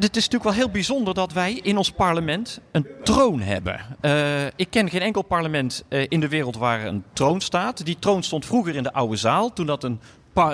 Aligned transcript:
Dit 0.00 0.16
is 0.16 0.22
natuurlijk 0.24 0.44
wel 0.50 0.64
heel 0.64 0.70
bijzonder 0.70 1.14
dat 1.14 1.32
wij 1.32 1.60
in 1.62 1.76
ons 1.76 1.90
parlement 1.90 2.60
een 2.72 2.86
troon 3.04 3.40
hebben. 3.40 3.80
Uh, 4.02 4.46
ik 4.46 4.70
ken 4.70 4.90
geen 4.90 5.00
enkel 5.00 5.22
parlement 5.22 5.84
uh, 5.88 6.06
in 6.08 6.20
de 6.20 6.28
wereld 6.28 6.56
waar 6.56 6.84
een 6.84 7.04
troon 7.12 7.40
staat. 7.40 7.84
Die 7.84 7.98
troon 7.98 8.22
stond 8.22 8.46
vroeger 8.46 8.74
in 8.74 8.82
de 8.82 8.92
oude 8.92 9.16
zaal, 9.16 9.52
toen, 9.52 9.66
dat 9.66 9.84
een 9.84 10.00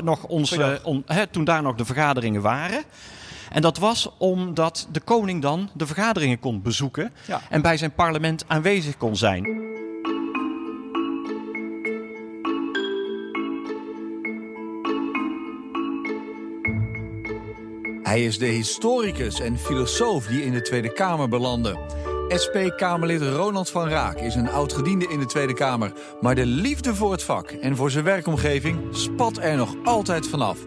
nog 0.02 0.24
onze, 0.24 0.80
on, 0.82 1.04
toen 1.30 1.44
daar 1.44 1.62
nog 1.62 1.74
de 1.74 1.84
vergaderingen 1.84 2.42
waren. 2.42 2.82
En 3.50 3.62
dat 3.62 3.78
was 3.78 4.10
omdat 4.18 4.88
de 4.92 5.00
koning 5.00 5.42
dan 5.42 5.70
de 5.74 5.86
vergaderingen 5.86 6.38
kon 6.38 6.62
bezoeken 6.62 7.12
ja. 7.26 7.40
en 7.50 7.62
bij 7.62 7.76
zijn 7.76 7.92
parlement 7.92 8.44
aanwezig 8.46 8.96
kon 8.96 9.16
zijn. 9.16 9.44
Hij 18.06 18.24
is 18.24 18.38
de 18.38 18.46
historicus 18.46 19.40
en 19.40 19.58
filosoof 19.58 20.26
die 20.26 20.44
in 20.44 20.52
de 20.52 20.62
Tweede 20.62 20.92
Kamer 20.92 21.28
belandde. 21.28 21.78
SP-Kamerlid 22.28 23.22
Ronald 23.22 23.70
van 23.70 23.88
Raak 23.88 24.20
is 24.20 24.34
een 24.34 24.48
oud-gediende 24.48 25.08
in 25.08 25.18
de 25.18 25.26
Tweede 25.26 25.54
Kamer. 25.54 25.92
Maar 26.20 26.34
de 26.34 26.46
liefde 26.46 26.94
voor 26.94 27.12
het 27.12 27.22
vak 27.22 27.50
en 27.50 27.76
voor 27.76 27.90
zijn 27.90 28.04
werkomgeving 28.04 28.78
spat 28.90 29.38
er 29.38 29.56
nog 29.56 29.74
altijd 29.84 30.28
vanaf. 30.28 30.58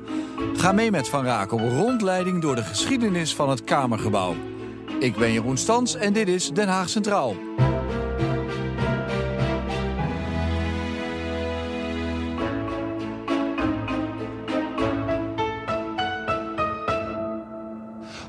Ga 0.53 0.71
mee 0.71 0.91
met 0.91 1.09
Van 1.09 1.25
Raak 1.25 1.51
op 1.51 1.59
rondleiding 1.59 2.41
door 2.41 2.55
de 2.55 2.63
geschiedenis 2.63 3.35
van 3.35 3.49
het 3.49 3.63
Kamergebouw. 3.63 4.35
Ik 4.99 5.15
ben 5.15 5.31
Jeroen 5.31 5.57
Stans 5.57 5.95
en 5.95 6.13
dit 6.13 6.27
is 6.27 6.49
Den 6.49 6.67
Haag 6.67 6.89
Centraal. 6.89 7.35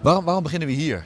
Waarom, 0.00 0.24
waarom 0.24 0.42
beginnen 0.42 0.68
we 0.68 0.74
hier? 0.74 1.04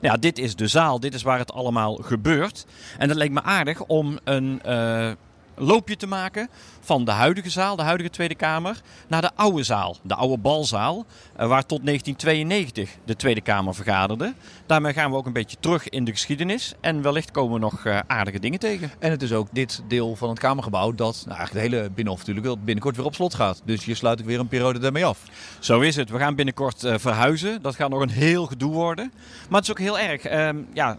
Ja, 0.00 0.16
dit 0.16 0.38
is 0.38 0.56
de 0.56 0.68
zaal. 0.68 1.00
Dit 1.00 1.14
is 1.14 1.22
waar 1.22 1.38
het 1.38 1.52
allemaal 1.52 1.94
gebeurt. 1.94 2.66
En 2.98 3.08
het 3.08 3.18
leek 3.18 3.30
me 3.30 3.42
aardig 3.42 3.82
om 3.84 4.18
een 4.24 4.62
uh, 4.66 5.10
loopje 5.56 5.96
te 5.96 6.06
maken 6.06 6.48
van 6.80 7.04
de 7.04 7.10
huidige 7.10 7.50
zaal, 7.50 7.76
de 7.76 7.82
huidige 7.82 8.10
Tweede 8.10 8.34
Kamer, 8.34 8.80
naar 9.08 9.20
de 9.20 9.30
oude 9.34 9.62
zaal, 9.62 9.96
de 10.02 10.14
oude 10.14 10.38
balzaal, 10.38 11.04
eh, 11.36 11.48
waar 11.48 11.66
tot 11.66 11.82
1992 11.82 12.96
de 13.04 13.16
Tweede 13.16 13.40
Kamer 13.40 13.74
vergaderde. 13.74 14.34
Daarmee 14.66 14.92
gaan 14.92 15.10
we 15.10 15.16
ook 15.16 15.26
een 15.26 15.32
beetje 15.32 15.56
terug 15.60 15.88
in 15.88 16.04
de 16.04 16.10
geschiedenis 16.10 16.74
en 16.80 17.02
wellicht 17.02 17.30
komen 17.30 17.52
we 17.52 17.58
nog 17.58 17.84
uh, 17.84 17.98
aardige 18.06 18.38
dingen 18.38 18.58
tegen. 18.58 18.90
En 18.98 19.10
het 19.10 19.22
is 19.22 19.32
ook 19.32 19.48
dit 19.52 19.82
deel 19.88 20.16
van 20.16 20.28
het 20.28 20.38
Kamergebouw 20.38 20.92
dat, 20.92 21.22
nou 21.26 21.38
eigenlijk 21.38 21.70
de 21.70 21.76
hele 21.76 21.90
Binnenhof 21.90 22.26
natuurlijk, 22.26 22.64
binnenkort 22.64 22.96
weer 22.96 23.04
op 23.04 23.14
slot 23.14 23.34
gaat. 23.34 23.62
Dus 23.64 23.84
je 23.84 23.94
sluit 23.94 24.20
ik 24.20 24.24
weer 24.24 24.40
een 24.40 24.48
periode 24.48 24.78
daarmee 24.78 25.04
af. 25.04 25.18
Zo 25.58 25.80
is 25.80 25.96
het. 25.96 26.10
We 26.10 26.18
gaan 26.18 26.34
binnenkort 26.34 26.84
uh, 26.84 26.94
verhuizen. 26.98 27.62
Dat 27.62 27.74
gaat 27.74 27.90
nog 27.90 28.00
een 28.00 28.08
heel 28.08 28.46
gedoe 28.46 28.72
worden. 28.72 29.12
Maar 29.48 29.60
het 29.60 29.68
is 29.68 29.70
ook 29.70 29.78
heel 29.78 29.98
erg. 29.98 30.22
Ehm, 30.22 30.56
ja, 30.72 30.98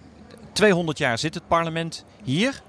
200 0.52 0.98
jaar 0.98 1.18
zit 1.18 1.34
het 1.34 1.48
parlement 1.48 2.06
hier 2.24 2.62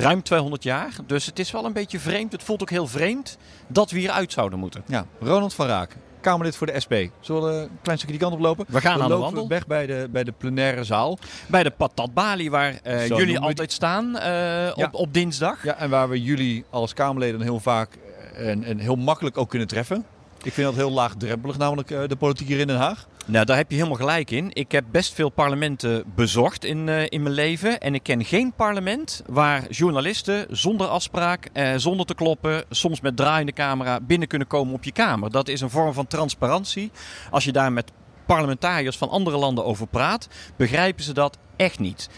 ruim 0.00 0.22
200 0.22 0.62
jaar. 0.62 0.92
Dus 1.06 1.26
het 1.26 1.38
is 1.38 1.50
wel 1.50 1.64
een 1.64 1.72
beetje 1.72 1.98
vreemd. 1.98 2.32
Het 2.32 2.42
voelt 2.42 2.62
ook 2.62 2.70
heel 2.70 2.86
vreemd 2.86 3.38
dat 3.66 3.90
we 3.90 3.98
hieruit 3.98 4.32
zouden 4.32 4.58
moeten. 4.58 4.82
Ja, 4.86 5.06
Ronald 5.20 5.54
van 5.54 5.66
Raak. 5.66 5.96
Kamerlid 6.20 6.56
voor 6.56 6.66
de 6.66 6.80
SP. 6.84 6.94
Zullen 7.20 7.42
we 7.42 7.62
een 7.62 7.78
klein 7.82 7.98
stukje 7.98 8.18
die 8.18 8.26
kant 8.26 8.34
op 8.34 8.40
lopen? 8.40 8.66
We 8.68 8.80
gaan 8.80 8.96
we 8.96 9.02
aan 9.02 9.08
de 9.08 9.16
wandel. 9.16 9.48
weg 9.48 9.66
bij 9.66 9.86
de, 9.86 10.08
bij 10.10 10.24
de 10.24 10.32
plenaire 10.32 10.84
zaal. 10.84 11.18
Bij 11.46 11.62
de 11.62 11.70
Patat 11.70 12.14
Bali, 12.14 12.50
waar 12.50 12.80
uh, 12.86 13.06
jullie 13.06 13.38
altijd 13.38 13.72
staan 13.72 14.06
uh, 14.16 14.22
ja. 14.22 14.72
op, 14.74 14.94
op 14.94 15.14
dinsdag. 15.14 15.64
Ja, 15.64 15.76
en 15.76 15.90
waar 15.90 16.08
we 16.08 16.22
jullie 16.22 16.64
als 16.70 16.94
Kamerleden 16.94 17.40
heel 17.40 17.60
vaak 17.60 17.98
en, 18.34 18.64
en 18.64 18.78
heel 18.78 18.96
makkelijk 18.96 19.38
ook 19.38 19.48
kunnen 19.48 19.68
treffen. 19.68 20.04
Ik 20.42 20.52
vind 20.52 20.66
dat 20.66 20.76
heel 20.76 20.90
laagdrempelig, 20.90 21.58
namelijk 21.58 21.90
uh, 21.90 22.00
de 22.06 22.16
politiek 22.16 22.48
hier 22.48 22.58
in 22.58 22.66
Den 22.66 22.76
Haag. 22.76 23.06
Nou, 23.24 23.44
daar 23.44 23.56
heb 23.56 23.70
je 23.70 23.76
helemaal 23.76 23.98
gelijk 23.98 24.30
in. 24.30 24.50
Ik 24.52 24.72
heb 24.72 24.84
best 24.90 25.14
veel 25.14 25.28
parlementen 25.28 26.04
bezocht 26.14 26.64
in, 26.64 26.86
uh, 26.86 27.02
in 27.08 27.22
mijn 27.22 27.34
leven. 27.34 27.80
En 27.80 27.94
ik 27.94 28.02
ken 28.02 28.24
geen 28.24 28.52
parlement 28.56 29.22
waar 29.26 29.70
journalisten 29.70 30.46
zonder 30.50 30.86
afspraak, 30.86 31.48
uh, 31.52 31.72
zonder 31.76 32.06
te 32.06 32.14
kloppen, 32.14 32.64
soms 32.70 33.00
met 33.00 33.16
draaiende 33.16 33.52
camera 33.52 34.00
binnen 34.00 34.28
kunnen 34.28 34.48
komen 34.48 34.74
op 34.74 34.84
je 34.84 34.92
kamer. 34.92 35.30
Dat 35.30 35.48
is 35.48 35.60
een 35.60 35.70
vorm 35.70 35.92
van 35.92 36.06
transparantie. 36.06 36.90
Als 37.30 37.44
je 37.44 37.52
daar 37.52 37.72
met 37.72 37.92
parlementariërs 38.26 38.96
van 38.96 39.10
andere 39.10 39.36
landen 39.36 39.64
over 39.64 39.86
praat, 39.86 40.28
begrijpen 40.56 41.04
ze 41.04 41.12
dat 41.12 41.38
echt 41.56 41.78
niet. 41.78 42.08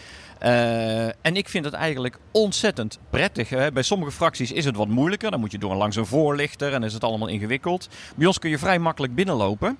Uh, 0.43 1.05
en 1.05 1.35
ik 1.35 1.49
vind 1.49 1.65
het 1.65 1.73
eigenlijk 1.73 2.17
ontzettend 2.31 2.99
prettig. 3.09 3.49
Hè. 3.49 3.71
Bij 3.71 3.83
sommige 3.83 4.11
fracties 4.11 4.51
is 4.51 4.65
het 4.65 4.75
wat 4.75 4.87
moeilijker. 4.87 5.31
Dan 5.31 5.39
moet 5.39 5.51
je 5.51 5.57
door 5.57 5.75
langs 5.75 5.95
een 5.95 6.05
voorlichter 6.05 6.73
en 6.73 6.83
is 6.83 6.93
het 6.93 7.03
allemaal 7.03 7.27
ingewikkeld. 7.27 7.89
Bij 8.15 8.27
ons 8.27 8.39
kun 8.39 8.49
je 8.49 8.57
vrij 8.57 8.79
makkelijk 8.79 9.15
binnenlopen. 9.15 9.77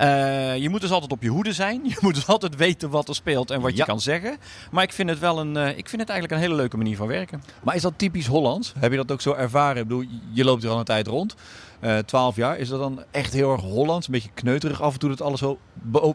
Uh, 0.00 0.56
je 0.56 0.68
moet 0.68 0.80
dus 0.80 0.90
altijd 0.90 1.12
op 1.12 1.22
je 1.22 1.28
hoede 1.28 1.52
zijn. 1.52 1.80
Je 1.92 1.96
moet 2.00 2.14
dus 2.14 2.26
altijd 2.26 2.56
weten 2.56 2.90
wat 2.90 3.08
er 3.08 3.14
speelt 3.14 3.50
en 3.50 3.60
wat 3.60 3.70
ja. 3.70 3.76
je 3.76 3.84
kan 3.84 4.00
zeggen. 4.00 4.36
Maar 4.70 4.82
ik 4.82 4.92
vind 4.92 5.08
het 5.08 5.18
wel 5.18 5.38
een, 5.38 5.56
uh, 5.56 5.68
ik 5.68 5.88
vind 5.88 6.00
het 6.00 6.10
eigenlijk 6.10 6.32
een 6.32 6.46
hele 6.46 6.60
leuke 6.60 6.76
manier 6.76 6.96
van 6.96 7.06
werken. 7.06 7.42
Maar 7.62 7.74
is 7.74 7.82
dat 7.82 7.92
typisch 7.96 8.26
Hollands? 8.26 8.72
Heb 8.78 8.90
je 8.90 8.96
dat 8.96 9.12
ook 9.12 9.20
zo 9.20 9.32
ervaren? 9.32 9.82
Ik 9.82 9.88
bedoel, 9.88 10.04
je 10.32 10.44
loopt 10.44 10.64
er 10.64 10.70
al 10.70 10.78
een 10.78 10.84
tijd 10.84 11.06
rond. 11.06 11.34
Uh, 11.80 11.98
12 11.98 12.36
jaar. 12.36 12.58
Is 12.58 12.68
dat 12.68 12.78
dan 12.78 13.02
echt 13.10 13.32
heel 13.32 13.52
erg 13.52 13.60
Hollands? 13.60 14.06
Een 14.06 14.12
beetje 14.12 14.30
kneuterig 14.34 14.82
af 14.82 14.92
en 14.92 14.98
toe 14.98 15.08
dat 15.08 15.20
alles 15.20 15.38
zo... 15.38 15.58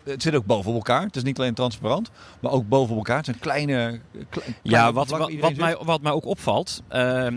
Het 0.04 0.22
zit 0.22 0.36
ook 0.36 0.46
boven 0.46 0.74
elkaar. 0.74 1.02
Het 1.02 1.16
is 1.16 1.24
niet 1.24 1.40
alleen 1.40 1.54
transparant, 1.54 2.10
maar 2.40 2.52
ook 2.52 2.68
boven 2.68 2.96
elkaar. 2.96 3.18
Het 3.18 3.26
zijn 3.26 3.40
kleine... 3.40 4.00
kleine 4.30 4.56
ja, 4.64 4.94
wat, 4.94 5.10
wat, 5.10 5.34
wat 5.40 5.56
mij, 5.56 5.78
wat 5.82 6.02
mij 6.02 6.12
ook 6.12 6.26
opvalt... 6.26 6.82
Uh, 6.92 7.28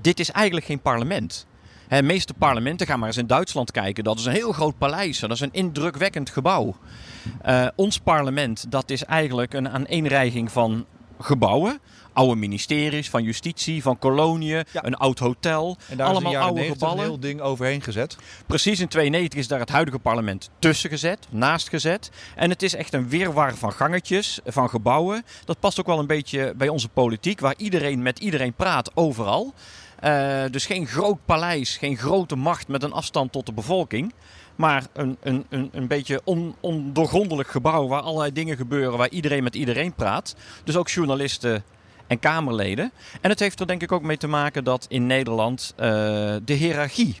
dit 0.00 0.20
is 0.20 0.30
eigenlijk 0.30 0.66
geen 0.66 0.80
parlement. 0.80 1.46
De 1.88 2.02
meeste 2.02 2.34
parlementen, 2.34 2.86
ga 2.86 2.96
maar 2.96 3.08
eens 3.08 3.16
in 3.16 3.26
Duitsland 3.26 3.70
kijken, 3.70 4.04
dat 4.04 4.18
is 4.18 4.24
een 4.24 4.32
heel 4.32 4.52
groot 4.52 4.78
paleis. 4.78 5.18
Dat 5.18 5.30
is 5.30 5.40
een 5.40 5.52
indrukwekkend 5.52 6.30
gebouw. 6.30 6.76
Uh, 7.46 7.66
ons 7.74 7.98
parlement, 7.98 8.66
dat 8.68 8.90
is 8.90 9.04
eigenlijk 9.04 9.54
een 9.54 9.68
aaneenreiging 9.68 10.52
van 10.52 10.86
gebouwen. 11.20 11.78
Oude 12.12 12.34
ministeries, 12.36 13.10
van 13.10 13.22
justitie, 13.22 13.82
van 13.82 13.98
koloniën, 13.98 14.64
ja. 14.72 14.84
een 14.84 14.94
oud 14.94 15.18
hotel. 15.18 15.76
En 15.88 15.96
daar 15.96 16.06
allemaal 16.06 16.32
is 16.32 16.38
oude 16.38 16.62
gebouwen. 16.62 17.02
een 17.02 17.08
heel 17.08 17.20
ding 17.20 17.40
overheen 17.40 17.82
gezet. 17.82 18.16
Precies, 18.46 18.80
in 18.80 18.88
92 18.88 19.38
is 19.38 19.48
daar 19.48 19.60
het 19.60 19.68
huidige 19.68 19.98
parlement 19.98 20.50
tussen 20.58 20.90
gezet, 20.90 21.26
naast 21.30 21.68
gezet. 21.68 22.10
En 22.34 22.50
het 22.50 22.62
is 22.62 22.74
echt 22.74 22.92
een 22.92 23.08
wirwar 23.08 23.54
van 23.54 23.72
gangetjes, 23.72 24.40
van 24.44 24.68
gebouwen. 24.68 25.24
Dat 25.44 25.60
past 25.60 25.80
ook 25.80 25.86
wel 25.86 25.98
een 25.98 26.06
beetje 26.06 26.54
bij 26.56 26.68
onze 26.68 26.88
politiek, 26.88 27.40
waar 27.40 27.54
iedereen 27.56 28.02
met 28.02 28.18
iedereen 28.18 28.54
praat 28.54 28.90
overal. 28.94 29.54
Uh, 30.04 30.42
dus 30.50 30.66
geen 30.66 30.86
groot 30.86 31.18
paleis, 31.24 31.76
geen 31.76 31.96
grote 31.96 32.36
macht 32.36 32.68
met 32.68 32.82
een 32.82 32.92
afstand 32.92 33.32
tot 33.32 33.46
de 33.46 33.52
bevolking. 33.52 34.12
Maar 34.56 34.86
een, 34.92 35.16
een, 35.22 35.46
een, 35.48 35.70
een 35.72 35.86
beetje 35.86 36.20
on, 36.24 36.54
ondoorgrondelijk 36.60 37.48
gebouw 37.48 37.86
waar 37.88 38.00
allerlei 38.00 38.32
dingen 38.32 38.56
gebeuren, 38.56 38.98
waar 38.98 39.08
iedereen 39.08 39.42
met 39.42 39.54
iedereen 39.54 39.94
praat. 39.94 40.36
Dus 40.64 40.76
ook 40.76 40.88
journalisten 40.88 41.64
en 42.06 42.18
Kamerleden. 42.18 42.92
En 43.20 43.30
het 43.30 43.40
heeft 43.40 43.60
er 43.60 43.66
denk 43.66 43.82
ik 43.82 43.92
ook 43.92 44.02
mee 44.02 44.16
te 44.16 44.26
maken 44.26 44.64
dat 44.64 44.86
in 44.88 45.06
Nederland 45.06 45.74
uh, 45.76 45.84
de 46.44 46.52
hiërarchie 46.52 47.20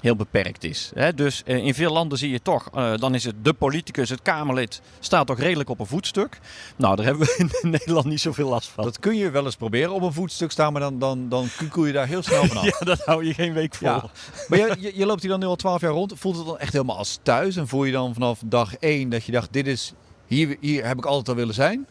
heel 0.00 0.16
beperkt 0.16 0.64
is. 0.64 0.90
Hè? 0.94 1.14
Dus 1.14 1.42
uh, 1.46 1.56
in 1.56 1.74
veel 1.74 1.92
landen 1.92 2.18
zie 2.18 2.30
je 2.30 2.42
toch, 2.42 2.68
uh, 2.74 2.96
dan 2.96 3.14
is 3.14 3.24
het 3.24 3.44
de 3.44 3.52
politicus, 3.52 4.10
het 4.10 4.22
Kamerlid, 4.22 4.80
staat 4.98 5.26
toch 5.26 5.38
redelijk 5.38 5.68
op 5.68 5.80
een 5.80 5.86
voetstuk. 5.86 6.38
Nou, 6.76 6.96
daar 6.96 7.04
hebben 7.04 7.26
we 7.26 7.34
in 7.38 7.50
Nederland 7.70 8.06
niet 8.06 8.20
zoveel 8.20 8.48
last 8.48 8.68
van. 8.68 8.84
Dat 8.84 8.98
kun 8.98 9.16
je 9.16 9.30
wel 9.30 9.44
eens 9.44 9.56
proberen 9.56 9.92
op 9.92 10.02
een 10.02 10.12
voetstuk 10.12 10.50
staan, 10.50 10.72
maar 10.72 10.82
dan, 10.82 10.98
dan, 10.98 11.28
dan 11.28 11.48
kukel 11.56 11.86
je 11.86 11.92
daar 11.92 12.06
heel 12.06 12.22
snel 12.22 12.44
vanaf. 12.44 12.64
ja, 12.78 12.84
dat 12.84 13.04
hou 13.04 13.24
je 13.24 13.34
geen 13.34 13.52
week 13.52 13.74
vol. 13.74 13.88
Ja. 13.88 14.04
Maar 14.48 14.58
je, 14.58 14.76
je, 14.78 14.92
je, 14.94 15.06
loopt 15.06 15.20
hier 15.20 15.30
dan 15.30 15.40
nu 15.40 15.46
al 15.46 15.56
twaalf 15.56 15.80
jaar 15.80 15.90
rond. 15.90 16.12
Voelt 16.16 16.36
het 16.36 16.46
dan 16.46 16.58
echt 16.58 16.72
helemaal 16.72 16.96
als 16.96 17.18
thuis? 17.22 17.56
En 17.56 17.68
voel 17.68 17.84
je 17.84 17.92
dan 17.92 18.14
vanaf 18.14 18.40
dag 18.44 18.76
één 18.76 19.08
dat 19.08 19.24
je 19.24 19.32
dacht, 19.32 19.52
dit 19.52 19.66
is, 19.66 19.92
hier, 20.26 20.56
hier 20.60 20.86
heb 20.86 20.98
ik 20.98 21.06
altijd 21.06 21.28
al 21.28 21.34
willen 21.34 21.54
zijn? 21.54 21.86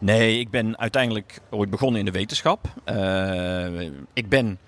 Nee, 0.00 0.38
ik 0.38 0.50
ben 0.50 0.78
uiteindelijk 0.78 1.40
ooit 1.50 1.70
begonnen 1.70 1.98
in 1.98 2.04
de 2.04 2.10
wetenschap. 2.10 2.68
Uh, 2.86 3.80
ik 4.12 4.28
ben 4.28 4.58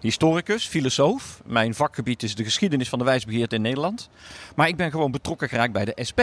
historicus, 0.00 0.66
filosoof. 0.66 1.40
Mijn 1.44 1.74
vakgebied 1.74 2.22
is 2.22 2.34
de 2.34 2.44
geschiedenis 2.44 2.88
van 2.88 2.98
de 2.98 3.04
wijsbegeerte 3.04 3.54
in 3.54 3.62
Nederland. 3.62 4.08
Maar 4.56 4.68
ik 4.68 4.76
ben 4.76 4.90
gewoon 4.90 5.10
betrokken 5.10 5.48
geraakt 5.48 5.72
bij 5.72 5.84
de 5.84 6.04
SP. 6.08 6.20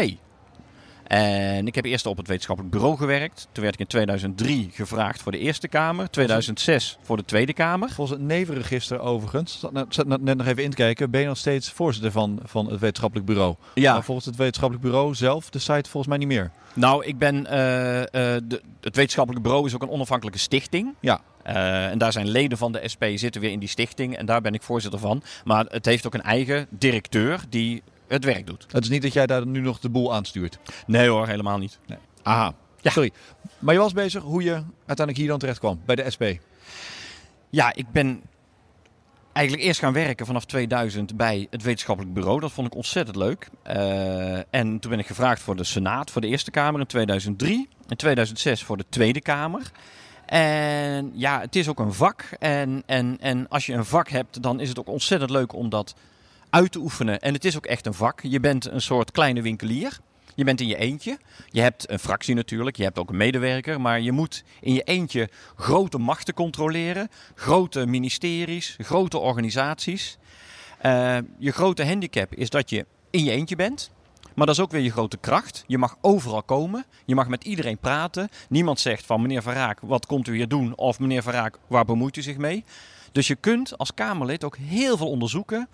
En 1.07 1.67
ik 1.67 1.75
heb 1.75 1.85
eerst 1.85 2.05
op 2.05 2.17
het 2.17 2.27
wetenschappelijk 2.27 2.75
bureau 2.75 2.97
gewerkt. 2.97 3.47
Toen 3.51 3.63
werd 3.63 3.73
ik 3.75 3.79
in 3.79 3.87
2003 3.87 4.69
gevraagd 4.73 5.21
voor 5.21 5.31
de 5.31 5.37
Eerste 5.37 5.67
Kamer. 5.67 6.09
2006 6.09 6.97
voor 7.01 7.17
de 7.17 7.25
Tweede 7.25 7.53
Kamer. 7.53 7.89
Volgens 7.89 8.17
het 8.19 8.27
nevenregister 8.27 8.99
overigens, 8.99 9.65
zat 9.89 10.07
net 10.07 10.37
nog 10.37 10.47
even 10.47 10.63
in 10.63 10.69
te 10.69 10.75
kijken, 10.75 11.11
ben 11.11 11.21
je 11.21 11.27
nog 11.27 11.37
steeds 11.37 11.71
voorzitter 11.71 12.11
van, 12.11 12.39
van 12.43 12.69
het 12.69 12.79
wetenschappelijk 12.79 13.27
bureau. 13.27 13.55
Ja. 13.73 13.93
Maar 13.93 14.03
volgens 14.03 14.25
het 14.25 14.35
wetenschappelijk 14.35 14.85
bureau 14.85 15.15
zelf, 15.15 15.49
de 15.49 15.59
site 15.59 15.89
volgens 15.89 16.07
mij 16.07 16.17
niet 16.17 16.27
meer. 16.27 16.51
Nou, 16.73 17.05
ik 17.05 17.17
ben, 17.17 17.35
uh, 17.35 17.99
uh, 17.99 18.05
de, 18.11 18.61
het 18.81 18.95
wetenschappelijk 18.95 19.43
bureau 19.43 19.65
is 19.65 19.75
ook 19.75 19.81
een 19.81 19.89
onafhankelijke 19.89 20.39
stichting. 20.39 20.93
Ja. 20.99 21.21
Uh, 21.47 21.87
en 21.87 21.97
daar 21.97 22.11
zijn 22.11 22.27
leden 22.27 22.57
van 22.57 22.71
de 22.71 22.81
SP 22.93 23.03
zitten 23.15 23.41
weer 23.41 23.51
in 23.51 23.59
die 23.59 23.69
stichting 23.69 24.17
en 24.17 24.25
daar 24.25 24.41
ben 24.41 24.53
ik 24.53 24.61
voorzitter 24.61 24.99
van. 24.99 25.23
Maar 25.43 25.65
het 25.69 25.85
heeft 25.85 26.05
ook 26.05 26.13
een 26.13 26.21
eigen 26.21 26.67
directeur 26.69 27.39
die 27.49 27.83
het 28.07 28.23
werk 28.23 28.47
doet. 28.47 28.65
Het 28.71 28.83
is 28.83 28.89
niet 28.89 29.01
dat 29.01 29.13
jij 29.13 29.25
daar 29.25 29.47
nu 29.47 29.59
nog 29.59 29.79
de 29.79 29.89
boel 29.89 30.13
aanstuurt? 30.13 30.59
Nee 30.87 31.07
hoor, 31.07 31.27
helemaal 31.27 31.57
niet. 31.57 31.79
Nee. 31.85 31.97
Aha, 32.23 32.53
ja. 32.81 32.91
sorry. 32.91 33.11
Maar 33.59 33.73
je 33.73 33.79
was 33.79 33.93
bezig 33.93 34.23
hoe 34.23 34.43
je 34.43 34.51
uiteindelijk 34.85 35.17
hier 35.17 35.27
dan 35.27 35.39
terecht 35.39 35.59
kwam 35.59 35.81
bij 35.85 35.95
de 35.95 36.11
SP? 36.13 36.23
Ja, 37.49 37.73
ik 37.73 37.91
ben 37.91 38.21
eigenlijk 39.33 39.67
eerst 39.67 39.79
gaan 39.79 39.93
werken 39.93 40.25
vanaf 40.25 40.45
2000 40.45 41.17
bij 41.17 41.47
het 41.49 41.63
wetenschappelijk 41.63 42.13
bureau. 42.13 42.39
Dat 42.39 42.51
vond 42.51 42.67
ik 42.67 42.75
ontzettend 42.75 43.17
leuk. 43.17 43.49
Uh, 43.67 44.37
en 44.37 44.79
toen 44.79 44.91
ben 44.91 44.99
ik 44.99 45.07
gevraagd 45.07 45.41
voor 45.41 45.55
de 45.55 45.63
Senaat, 45.63 46.11
voor 46.11 46.21
de 46.21 46.27
Eerste 46.27 46.51
Kamer 46.51 46.79
in 46.79 46.87
2003. 46.87 47.67
In 47.87 47.95
2006 47.95 48.63
voor 48.63 48.77
de 48.77 48.85
Tweede 48.89 49.21
Kamer. 49.21 49.71
En 50.25 51.11
ja, 51.13 51.39
het 51.39 51.55
is 51.55 51.67
ook 51.67 51.79
een 51.79 51.93
vak. 51.93 52.35
En, 52.39 52.83
en, 52.85 53.17
en 53.19 53.47
als 53.49 53.65
je 53.65 53.73
een 53.73 53.85
vak 53.85 54.09
hebt, 54.09 54.43
dan 54.43 54.59
is 54.59 54.69
het 54.69 54.79
ook 54.79 54.87
ontzettend 54.87 55.31
leuk 55.31 55.53
om 55.53 55.69
dat 55.69 55.95
uit 56.53 56.71
te 56.71 56.79
oefenen. 56.79 57.19
En 57.19 57.33
het 57.33 57.45
is 57.45 57.55
ook 57.57 57.65
echt 57.65 57.85
een 57.85 57.93
vak. 57.93 58.21
Je 58.21 58.39
bent 58.39 58.65
een 58.65 58.81
soort 58.81 59.11
kleine 59.11 59.41
winkelier. 59.41 59.99
Je 60.35 60.43
bent 60.43 60.61
in 60.61 60.67
je 60.67 60.77
eentje. 60.77 61.17
Je 61.49 61.61
hebt 61.61 61.89
een 61.89 61.99
fractie 61.99 62.35
natuurlijk. 62.35 62.75
Je 62.75 62.83
hebt 62.83 62.99
ook 62.99 63.09
een 63.09 63.17
medewerker. 63.17 63.81
Maar 63.81 64.01
je 64.01 64.11
moet 64.11 64.43
in 64.61 64.73
je 64.73 64.83
eentje 64.83 65.29
grote 65.55 65.97
machten 65.97 66.33
controleren. 66.33 67.09
Grote 67.35 67.85
ministeries, 67.85 68.75
grote 68.79 69.17
organisaties. 69.17 70.17
Uh, 70.85 71.17
je 71.37 71.51
grote 71.51 71.85
handicap 71.85 72.35
is 72.35 72.49
dat 72.49 72.69
je 72.69 72.85
in 73.09 73.23
je 73.23 73.31
eentje 73.31 73.55
bent. 73.55 73.91
Maar 74.35 74.45
dat 74.45 74.55
is 74.55 74.61
ook 74.61 74.71
weer 74.71 74.81
je 74.81 74.91
grote 74.91 75.17
kracht. 75.17 75.63
Je 75.67 75.77
mag 75.77 75.95
overal 76.01 76.43
komen. 76.43 76.85
Je 77.05 77.15
mag 77.15 77.27
met 77.27 77.43
iedereen 77.43 77.77
praten. 77.77 78.29
Niemand 78.49 78.79
zegt 78.79 79.05
van 79.05 79.21
meneer 79.21 79.41
Van 79.41 79.53
Raak, 79.53 79.79
wat 79.81 80.05
komt 80.05 80.27
u 80.27 80.35
hier 80.35 80.47
doen? 80.47 80.75
Of 80.75 80.99
meneer 80.99 81.23
Van 81.23 81.33
Raak, 81.33 81.57
waar 81.67 81.85
bemoeit 81.85 82.17
u 82.17 82.21
zich 82.21 82.37
mee? 82.37 82.63
Dus 83.11 83.27
je 83.27 83.35
kunt 83.35 83.77
als 83.77 83.93
Kamerlid 83.93 84.43
ook 84.43 84.57
heel 84.57 84.97
veel 84.97 85.09
onderzoeken. 85.09 85.67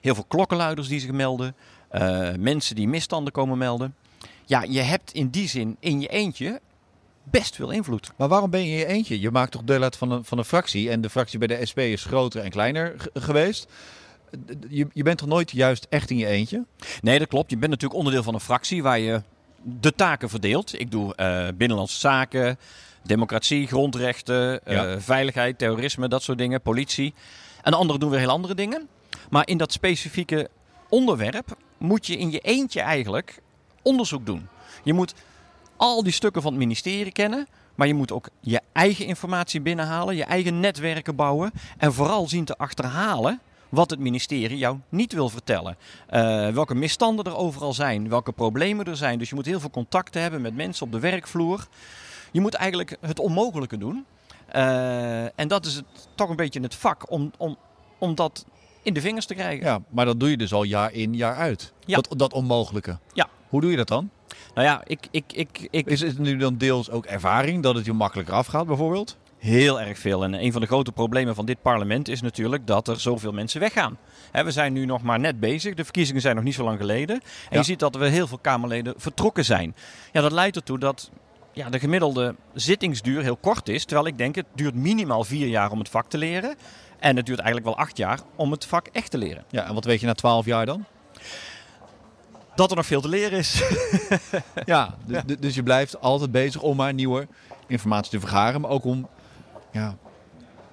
Heel 0.00 0.14
veel 0.14 0.24
klokkenluiders 0.28 0.88
die 0.88 1.00
zich 1.00 1.10
melden. 1.10 1.54
Uh, 1.92 2.28
mensen 2.38 2.74
die 2.74 2.88
misstanden 2.88 3.32
komen 3.32 3.58
melden. 3.58 3.94
Ja, 4.44 4.62
je 4.62 4.80
hebt 4.80 5.12
in 5.12 5.28
die 5.28 5.48
zin 5.48 5.76
in 5.80 6.00
je 6.00 6.08
eentje 6.08 6.60
best 7.30 7.54
veel 7.54 7.70
invloed. 7.70 8.12
Maar 8.16 8.28
waarom 8.28 8.50
ben 8.50 8.64
je 8.64 8.70
in 8.70 8.78
je 8.78 8.86
eentje? 8.86 9.20
Je 9.20 9.30
maakt 9.30 9.52
toch 9.52 9.62
deel 9.62 9.82
uit 9.82 9.96
van 9.96 10.10
een, 10.10 10.24
van 10.24 10.38
een 10.38 10.44
fractie. 10.44 10.90
En 10.90 11.00
de 11.00 11.10
fractie 11.10 11.38
bij 11.38 11.48
de 11.48 11.66
SP 11.70 11.78
is 11.78 12.04
groter 12.04 12.42
en 12.42 12.50
kleiner 12.50 12.94
geweest. 13.14 13.68
Je, 14.68 14.86
je 14.92 15.02
bent 15.02 15.18
toch 15.18 15.28
nooit 15.28 15.50
juist 15.50 15.86
echt 15.90 16.10
in 16.10 16.16
je 16.16 16.26
eentje? 16.26 16.64
Nee, 17.02 17.18
dat 17.18 17.28
klopt. 17.28 17.50
Je 17.50 17.56
bent 17.56 17.70
natuurlijk 17.70 17.98
onderdeel 17.98 18.22
van 18.22 18.34
een 18.34 18.40
fractie 18.40 18.82
waar 18.82 18.98
je 18.98 19.22
de 19.62 19.94
taken 19.94 20.28
verdeelt. 20.28 20.80
Ik 20.80 20.90
doe 20.90 21.12
uh, 21.16 21.48
binnenlandse 21.54 21.98
zaken, 21.98 22.58
democratie, 23.02 23.66
grondrechten, 23.66 24.60
uh, 24.68 24.94
veiligheid, 24.98 25.58
terrorisme, 25.58 26.08
dat 26.08 26.22
soort 26.22 26.38
dingen, 26.38 26.60
politie. 26.60 27.14
En 27.62 27.72
anderen 27.72 28.00
doen 28.00 28.10
weer 28.10 28.18
heel 28.18 28.28
andere 28.28 28.54
dingen. 28.54 28.88
Maar 29.30 29.48
in 29.48 29.58
dat 29.58 29.72
specifieke 29.72 30.50
onderwerp 30.88 31.56
moet 31.78 32.06
je 32.06 32.16
in 32.16 32.30
je 32.30 32.38
eentje 32.38 32.80
eigenlijk 32.80 33.42
onderzoek 33.82 34.26
doen. 34.26 34.48
Je 34.84 34.92
moet 34.92 35.14
al 35.76 36.02
die 36.02 36.12
stukken 36.12 36.42
van 36.42 36.50
het 36.50 36.60
ministerie 36.60 37.12
kennen. 37.12 37.46
Maar 37.74 37.86
je 37.86 37.94
moet 37.94 38.12
ook 38.12 38.28
je 38.40 38.60
eigen 38.72 39.06
informatie 39.06 39.60
binnenhalen, 39.60 40.16
je 40.16 40.24
eigen 40.24 40.60
netwerken 40.60 41.16
bouwen. 41.16 41.52
En 41.78 41.92
vooral 41.92 42.28
zien 42.28 42.44
te 42.44 42.56
achterhalen 42.56 43.40
wat 43.68 43.90
het 43.90 43.98
ministerie 43.98 44.58
jou 44.58 44.78
niet 44.88 45.12
wil 45.12 45.28
vertellen. 45.28 45.76
Uh, 46.10 46.48
welke 46.48 46.74
misstanden 46.74 47.24
er 47.24 47.36
overal 47.36 47.72
zijn, 47.72 48.08
welke 48.08 48.32
problemen 48.32 48.86
er 48.86 48.96
zijn. 48.96 49.18
Dus 49.18 49.28
je 49.28 49.34
moet 49.34 49.46
heel 49.46 49.60
veel 49.60 49.70
contacten 49.70 50.22
hebben 50.22 50.40
met 50.40 50.54
mensen 50.54 50.86
op 50.86 50.92
de 50.92 50.98
werkvloer. 50.98 51.66
Je 52.32 52.40
moet 52.40 52.54
eigenlijk 52.54 52.96
het 53.00 53.18
onmogelijke 53.18 53.78
doen. 53.78 54.06
Uh, 54.54 55.38
en 55.38 55.48
dat 55.48 55.66
is 55.66 55.74
het, 55.74 55.84
toch 56.14 56.28
een 56.28 56.36
beetje 56.36 56.60
het 56.60 56.74
vak 56.74 57.10
om, 57.10 57.30
om, 57.36 57.56
om 57.98 58.14
dat 58.14 58.44
in 58.86 58.94
de 58.94 59.00
vingers 59.00 59.26
te 59.26 59.34
krijgen. 59.34 59.64
Ja, 59.66 59.80
maar 59.88 60.04
dat 60.04 60.20
doe 60.20 60.30
je 60.30 60.36
dus 60.36 60.52
al 60.52 60.62
jaar 60.62 60.92
in, 60.92 61.14
jaar 61.14 61.34
uit. 61.34 61.72
Ja. 61.84 61.94
Dat, 61.94 62.18
dat 62.18 62.32
onmogelijke. 62.32 62.98
Ja. 63.12 63.28
Hoe 63.48 63.60
doe 63.60 63.70
je 63.70 63.76
dat 63.76 63.88
dan? 63.88 64.10
Nou 64.54 64.66
ja, 64.66 64.82
ik, 64.86 65.06
ik, 65.10 65.24
ik, 65.32 65.68
ik... 65.70 65.86
Is 65.86 66.00
het 66.00 66.18
nu 66.18 66.36
dan 66.36 66.56
deels 66.56 66.90
ook 66.90 67.06
ervaring 67.06 67.62
dat 67.62 67.74
het 67.74 67.84
je 67.84 67.92
makkelijker 67.92 68.34
afgaat 68.34 68.66
bijvoorbeeld? 68.66 69.16
Heel 69.38 69.80
erg 69.80 69.98
veel. 69.98 70.24
En 70.24 70.34
een 70.44 70.52
van 70.52 70.60
de 70.60 70.66
grote 70.66 70.92
problemen 70.92 71.34
van 71.34 71.46
dit 71.46 71.62
parlement 71.62 72.08
is 72.08 72.20
natuurlijk 72.20 72.66
dat 72.66 72.88
er 72.88 73.00
zoveel 73.00 73.32
mensen 73.32 73.60
weggaan. 73.60 73.98
we 74.32 74.50
zijn 74.50 74.72
nu 74.72 74.84
nog 74.84 75.02
maar 75.02 75.20
net 75.20 75.40
bezig. 75.40 75.74
De 75.74 75.84
verkiezingen 75.84 76.20
zijn 76.20 76.34
nog 76.34 76.44
niet 76.44 76.54
zo 76.54 76.64
lang 76.64 76.78
geleden. 76.78 77.16
En 77.16 77.22
Ja. 77.50 77.58
je 77.58 77.64
ziet 77.64 77.78
dat 77.78 77.94
er 77.94 78.02
heel 78.02 78.26
veel 78.26 78.38
Kamerleden 78.38 78.94
vertrokken 78.96 79.44
zijn. 79.44 79.74
Ja, 80.12 80.20
dat 80.20 80.32
leidt 80.32 80.56
ertoe 80.56 80.78
dat 80.78 81.10
ja, 81.52 81.70
de 81.70 81.78
gemiddelde 81.78 82.34
zittingsduur 82.54 83.22
heel 83.22 83.36
kort 83.36 83.68
is. 83.68 83.84
Terwijl 83.84 84.06
ik 84.06 84.18
denk, 84.18 84.34
het 84.34 84.46
duurt 84.54 84.74
minimaal 84.74 85.24
vier 85.24 85.46
jaar 85.46 85.70
om 85.70 85.78
het 85.78 85.88
vak 85.88 86.08
te 86.08 86.18
leren. 86.18 86.56
En 86.98 87.16
het 87.16 87.26
duurt 87.26 87.38
eigenlijk 87.38 87.68
wel 87.68 87.84
acht 87.84 87.96
jaar 87.96 88.20
om 88.36 88.50
het 88.50 88.64
vak 88.64 88.86
echt 88.92 89.10
te 89.10 89.18
leren. 89.18 89.44
Ja, 89.50 89.66
en 89.66 89.74
wat 89.74 89.84
weet 89.84 90.00
je 90.00 90.06
na 90.06 90.14
twaalf 90.14 90.44
jaar 90.44 90.66
dan? 90.66 90.84
Dat 92.54 92.70
er 92.70 92.76
nog 92.76 92.86
veel 92.86 93.00
te 93.00 93.08
leren 93.08 93.38
is. 93.38 93.62
Ja, 94.64 94.94
dus, 95.06 95.22
dus 95.38 95.54
je 95.54 95.62
blijft 95.62 96.00
altijd 96.00 96.32
bezig 96.32 96.62
om 96.62 96.76
maar 96.76 96.94
nieuwe 96.94 97.26
informatie 97.66 98.10
te 98.10 98.20
vergaren. 98.20 98.60
Maar 98.60 98.70
ook 98.70 98.84
om, 98.84 99.08
ja, 99.72 99.96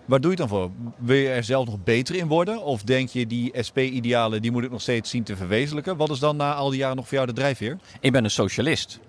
waar 0.05 0.21
doe 0.21 0.31
je 0.31 0.41
het 0.41 0.49
dan 0.49 0.59
voor? 0.59 0.71
Wil 0.97 1.15
je 1.15 1.29
er 1.29 1.43
zelf 1.43 1.65
nog 1.65 1.83
beter 1.83 2.15
in 2.15 2.27
worden? 2.27 2.63
Of 2.63 2.83
denk 2.83 3.09
je 3.09 3.27
die 3.27 3.53
SP-idealen, 3.59 4.41
die 4.41 4.51
moet 4.51 4.63
ik 4.63 4.71
nog 4.71 4.81
steeds 4.81 5.09
zien 5.09 5.23
te 5.23 5.35
verwezenlijken? 5.35 5.97
Wat 5.97 6.09
is 6.09 6.19
dan 6.19 6.35
na 6.35 6.53
al 6.53 6.69
die 6.69 6.79
jaren 6.79 6.95
nog 6.95 7.07
voor 7.07 7.15
jou 7.15 7.27
de 7.27 7.33
drijfveer? 7.33 7.77
Ik 7.99 8.11
ben 8.11 8.23
een 8.23 8.29
socialist. 8.29 8.99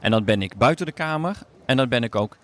En 0.00 0.10
dan 0.10 0.24
ben 0.24 0.42
ik 0.42 0.56
buiten 0.56 0.86
de 0.86 0.92
Kamer. 0.92 1.36
En 1.66 1.76
dan 1.76 1.88
ben 1.88 2.02
ik 2.02 2.14
ook 2.14 2.36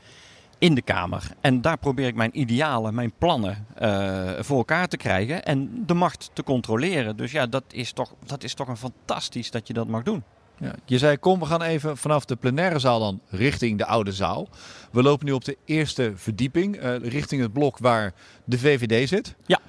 in 0.65 0.75
de 0.75 0.83
Kamer. 0.83 1.31
En 1.41 1.61
daar 1.61 1.79
probeer 1.79 2.07
ik 2.07 2.15
mijn 2.15 2.41
idealen, 2.41 2.95
mijn 2.95 3.13
plannen 3.19 3.67
eh, 3.75 4.31
voor 4.39 4.57
elkaar 4.57 4.89
te 4.89 4.97
krijgen. 4.97 5.45
En 5.45 5.83
de 5.87 5.95
macht 5.95 6.31
te 6.33 6.43
controleren. 6.43 7.17
Dus 7.17 7.33
ja, 7.33 7.47
dat 7.47 7.65
is 7.71 7.93
toch, 7.93 8.15
dat 8.27 8.45
is 8.45 8.55
toch 8.55 8.69
een 8.69 8.77
fantastisch 8.77 9.51
dat 9.51 9.67
je 9.67 9.73
dat 9.73 9.89
mag 9.89 10.03
doen. 10.03 10.23
Ja, 10.59 10.75
je 10.85 10.99
zei, 10.99 11.17
kom, 11.17 11.39
we 11.39 11.47
gaan 11.47 11.63
even 11.63 11.97
vanaf 11.97 12.25
de 12.25 12.37
plenaire 12.37 12.79
zaal 12.79 12.99
dan 12.99 13.21
richting 13.29 13.79
de 13.79 13.87
oude 13.87 14.13
zaal. 14.13 14.49
We 14.93 15.03
lopen 15.03 15.27
nu 15.27 15.33
op 15.33 15.45
de 15.45 15.57
eerste 15.65 16.13
verdieping, 16.15 16.77
eh, 16.77 16.97
richting 16.97 17.43
het 17.43 17.53
blok 17.53 17.79
waar 17.79 18.13
de 18.45 18.59
VVD 18.59 19.09
zit. 19.09 19.35
Ja. 19.47 19.61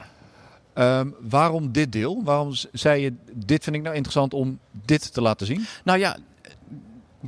Ehm, 0.74 1.10
waarom 1.20 1.72
dit 1.72 1.92
deel? 1.92 2.22
Waarom 2.24 2.52
zei 2.72 3.02
je, 3.02 3.14
dit 3.34 3.64
vind 3.64 3.76
ik 3.76 3.82
nou 3.82 3.96
interessant 3.96 4.34
om 4.34 4.60
dit 4.72 5.14
te 5.14 5.22
laten 5.22 5.48
zien? 5.48 5.66
Nou 5.84 6.00
ja, 6.00 6.18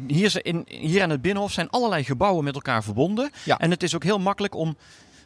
hier, 0.08 0.40
in, 0.46 0.64
hier 0.68 1.04
aan 1.04 1.10
het 1.10 1.22
Binnenhof 1.22 1.52
zijn 1.52 1.70
allerlei 1.70 2.04
gebouwen 2.04 2.44
met 2.44 2.56
elkaar 2.56 2.84
verbonden. 2.84 3.32
Ja. 3.44 3.58
En 3.58 3.72
het 3.72 3.84
is 3.84 3.96
ook 3.96 4.04
heel 4.04 4.20
makkelijk 4.20 4.56
om 4.56 4.78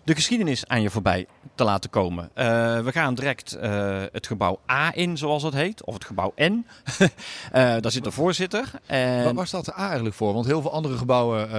de 0.03 0.15
geschiedenis 0.15 0.67
aan 0.67 0.81
je 0.81 0.89
voorbij 0.89 1.25
te 1.55 1.63
laten 1.63 1.89
komen. 1.89 2.29
Eh, 2.33 2.45
we 2.79 2.91
gaan 2.91 3.15
direct 3.15 3.53
eh, 3.53 4.03
het 4.11 4.27
gebouw 4.27 4.59
A 4.71 4.95
in, 4.95 5.17
zoals 5.17 5.43
het 5.43 5.53
heet. 5.53 5.85
Of 5.85 5.93
het 5.93 6.05
gebouw 6.05 6.33
N. 6.41 6.65
Eh, 7.51 7.75
daar 7.79 7.91
zit 7.91 8.03
de 8.03 8.11
voorzitter. 8.11 8.71
En 8.85 9.23
Waar, 9.23 9.33
waar 9.33 9.47
staat 9.47 9.65
de 9.65 9.77
A 9.79 9.85
eigenlijk 9.85 10.15
voor? 10.15 10.33
Want 10.33 10.45
heel 10.45 10.61
veel 10.61 10.71
andere 10.71 10.97
gebouwen 10.97 11.49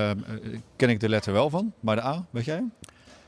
ken 0.76 0.88
ik 0.88 1.00
de 1.00 1.09
letter 1.09 1.32
wel 1.32 1.50
van. 1.50 1.73
Maar 1.81 1.97
de 1.97 2.05
A, 2.05 2.25
weet 2.31 2.44
jij? 2.44 2.64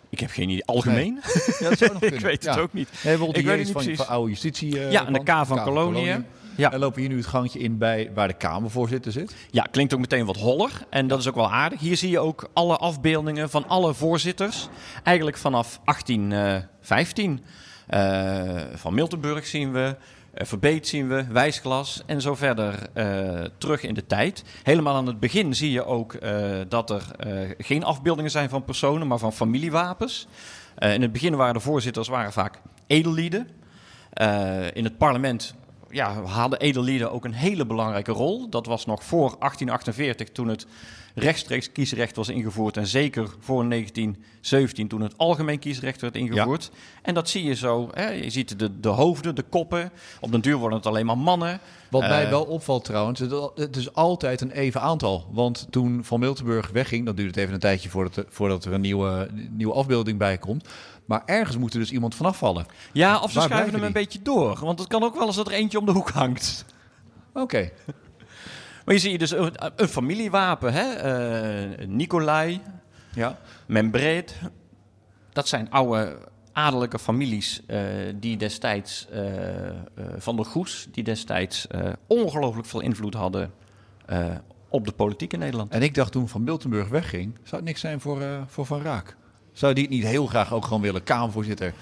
ik 0.09 0.21
heb 0.21 0.31
geen 0.31 0.49
idee. 0.49 0.65
Algemeen? 0.65 1.21
Ja, 1.61 1.69
dat 1.69 1.79
zou 1.79 1.93
nog 1.93 2.03
ik 2.13 2.21
weet 2.21 2.45
het 2.45 2.55
Ja. 2.55 2.61
ook 2.61 2.73
niet. 2.73 2.89
Nee, 3.05 3.15
Ik 3.15 3.35
de 3.35 3.43
weet 3.43 3.47
het 3.47 3.57
niet 3.59 3.67
van, 3.67 3.83
precies. 3.83 3.97
van 3.97 4.07
oude 4.07 4.31
justitie. 4.31 4.79
Ja, 4.79 5.07
en 5.07 5.13
de 5.13 5.21
van. 5.25 5.43
K 5.43 5.47
van 5.47 5.63
Koloniën. 5.63 6.27
Ja. 6.57 6.73
En 6.73 6.79
lopen 6.79 7.01
hier 7.01 7.11
nu 7.11 7.17
het 7.17 7.27
gangetje 7.27 7.59
in 7.59 7.79
bij 7.79 8.11
waar 8.15 8.29
de 8.29 8.35
Kamervoorzitter 8.35 9.13
zit. 9.13 9.35
Ja, 9.51 9.63
klinkt 9.71 9.95
ook 9.95 10.01
meteen 10.01 10.27
wat 10.27 10.37
holler. 10.37 10.71
En 10.91 11.07
dat 11.07 11.19
is 11.19 11.29
ook 11.29 11.35
wel 11.35 11.51
aardig. 11.53 11.81
Hier 11.81 11.97
zie 11.97 12.11
je 12.11 12.19
ook 12.19 12.51
alle 12.53 12.77
afbeeldingen 12.77 13.51
van 13.51 13.69
alle 13.69 13.95
voorzitters. 13.95 14.69
Eigenlijk 15.03 15.37
vanaf 15.37 15.81
1815. 15.85 17.45
Eh, 17.87 18.63
van 18.75 18.95
Miltenburg 18.95 19.47
zien 19.47 19.73
we. 19.73 19.97
eh, 20.35 20.47
Verbeet 20.47 20.89
zien 20.89 21.09
we, 21.09 21.25
Wijsglas 21.33 22.03
en 22.07 22.21
zo 22.21 22.35
verder 22.35 22.75
eh, 22.93 23.45
terug 23.59 23.83
in 23.83 23.95
de 23.95 24.07
tijd. 24.07 24.45
Helemaal 24.63 24.95
aan 24.95 25.07
het 25.07 25.21
begin 25.21 25.55
zie 25.55 25.71
je 25.71 25.85
ook 25.85 26.15
eh, 26.15 26.61
dat 26.69 26.91
er 26.91 27.03
eh, 27.19 27.51
geen 27.59 27.85
afbeeldingen 27.85 28.31
zijn 28.31 28.49
van 28.49 28.65
personen, 28.65 29.07
maar 29.07 29.19
van 29.19 29.33
familiewapens. 29.33 30.27
Eh, 30.75 30.95
in 30.95 31.03
het 31.03 31.13
begin 31.13 31.35
waren 31.37 31.55
de 31.55 31.61
voorzitters 31.61 32.09
waren 32.09 32.33
vaak 32.33 32.61
edellieden. 32.87 33.49
Eh, 34.13 34.67
in 34.73 34.85
het 34.85 34.99
parlement 34.99 35.55
ja, 35.95 36.23
hadden 36.23 36.59
edellieden 36.61 37.13
ook 37.13 37.25
een 37.25 37.33
hele 37.33 37.67
belangrijke 37.67 38.13
rol. 38.13 38.49
Dat 38.49 38.67
was 38.67 38.87
nog 38.87 39.05
voor 39.05 39.37
1848, 39.39 40.29
toen 40.29 40.49
het 40.49 40.67
rechtstreeks 41.15 41.73
kiesrecht 41.73 42.17
was 42.17 42.29
ingevoerd. 42.29 42.77
En 42.77 42.87
zeker 42.87 43.29
voor 43.41 43.69
1917, 43.69 44.89
toen 44.89 45.01
het 45.01 45.19
algemeen 45.19 45.59
kiesrecht 45.59 46.01
werd 46.01 46.17
ingevoerd. 46.17 46.71
En 47.03 47.15
dat 47.15 47.29
zie 47.29 47.45
je 47.45 47.55
zo. 47.55 47.89
Hè? 47.93 48.09
Je 48.11 48.31
ziet 48.31 48.59
de, 48.59 48.81
de 48.81 48.89
hoofden, 48.89 49.35
de 49.35 49.43
koppen. 49.43 49.91
Op 50.21 50.31
den 50.33 50.41
duur 50.41 50.57
worden 50.57 50.79
het 50.79 50.87
alleen 50.87 51.07
maar 51.07 51.19
mannen. 51.19 51.61
Wat 51.91 52.01
mij 52.01 52.25
Eh, 52.25 52.31
wel 52.31 52.45
opvalt 52.45 52.85
trouwens, 52.85 53.21
het- 53.21 53.77
is 53.77 53.95
altijd 53.95 54.41
een 54.41 54.51
even 54.51 54.81
aantal. 54.81 55.27
Want 55.33 55.67
toen 55.71 56.05
Van 56.05 56.21
Miltenburg 56.21 56.71
wegging, 56.71 57.05
dan 57.05 57.15
duurde 57.15 57.31
het 57.31 57.41
even 57.41 57.55
een 57.55 57.61
tijdje 57.61 57.89
voordat 57.89 58.17
er, 58.17 58.25
voordat 58.29 58.65
er 58.65 58.73
een 58.73 58.81
nieuwe, 58.81 59.29
nieuwe 59.51 59.73
afbeelding 59.75 60.19
bij 60.19 60.39
komt. 60.39 60.69
Maar 61.05 61.23
ergens 61.27 61.57
moet 61.57 61.73
er 61.73 61.79
dus 61.79 61.93
iemand 61.93 62.15
vanaf 62.15 62.39
vallen. 62.39 62.67
Ja, 62.93 63.21
of 63.21 63.31
ze 63.31 63.39
Waar 63.39 63.49
schuiven 63.49 63.75
hem 63.75 63.85
een 63.85 63.93
beetje 63.93 64.23
door. 64.23 64.59
Want 64.61 64.79
het 64.79 64.89
kan 64.89 65.03
ook 65.03 65.15
wel 65.15 65.27
eens 65.27 65.37
dat 65.37 65.47
er 65.47 65.53
eentje 65.53 65.79
om 65.79 65.87
de 65.87 65.93
hoek 65.93 66.11
hangt. 66.11 66.65
Oké. 67.33 67.71
Maar 68.85 68.95
je 68.95 69.01
ziet 69.01 69.19
dus 69.19 69.31
een, 69.31 69.53
een 69.77 69.89
familiewapen. 69.89 70.73
Hè? 70.73 70.93
Eh, 70.93 71.87
Nicolai, 71.87 72.61
Ja. 73.15 73.39
Membreed. 73.67 74.37
Dat 75.33 75.49
zijn 75.49 75.71
oude 75.71 76.19
adellijke 76.53 76.99
families 76.99 77.63
eh, 77.67 77.81
die 78.15 78.37
destijds 78.37 79.09
eh, 79.09 79.23
van 80.17 80.37
de 80.37 80.45
Goes, 80.45 80.89
die 80.91 81.05
destijds 81.05 81.67
ongelooflijk 82.07 82.67
veel 82.67 82.81
invloed 82.81 83.15
hadden 83.15 83.53
op 84.69 84.85
de 84.85 84.93
politiek 84.93 85.33
in 85.33 85.39
Nederland. 85.39 85.73
En 85.73 85.83
ik 85.83 85.95
dacht 85.95 86.13
toen 86.13 86.29
Van 86.29 86.45
Miltenburg 86.45 86.89
wegging, 86.89 87.35
zou 87.43 87.57
het 87.57 87.65
niks 87.65 87.81
zijn 87.81 88.01
voor, 88.01 88.23
voor 88.47 88.67
Van 88.67 88.83
Raak? 88.83 89.17
Zou 89.55 89.75
die 89.75 89.85
het 89.85 89.93
niet 89.93 90.05
heel 90.05 90.27
graag 90.27 90.53
ook 90.53 90.65
gewoon 90.65 90.83
willen, 90.83 91.03
Kamervoorzitter? 91.03 91.75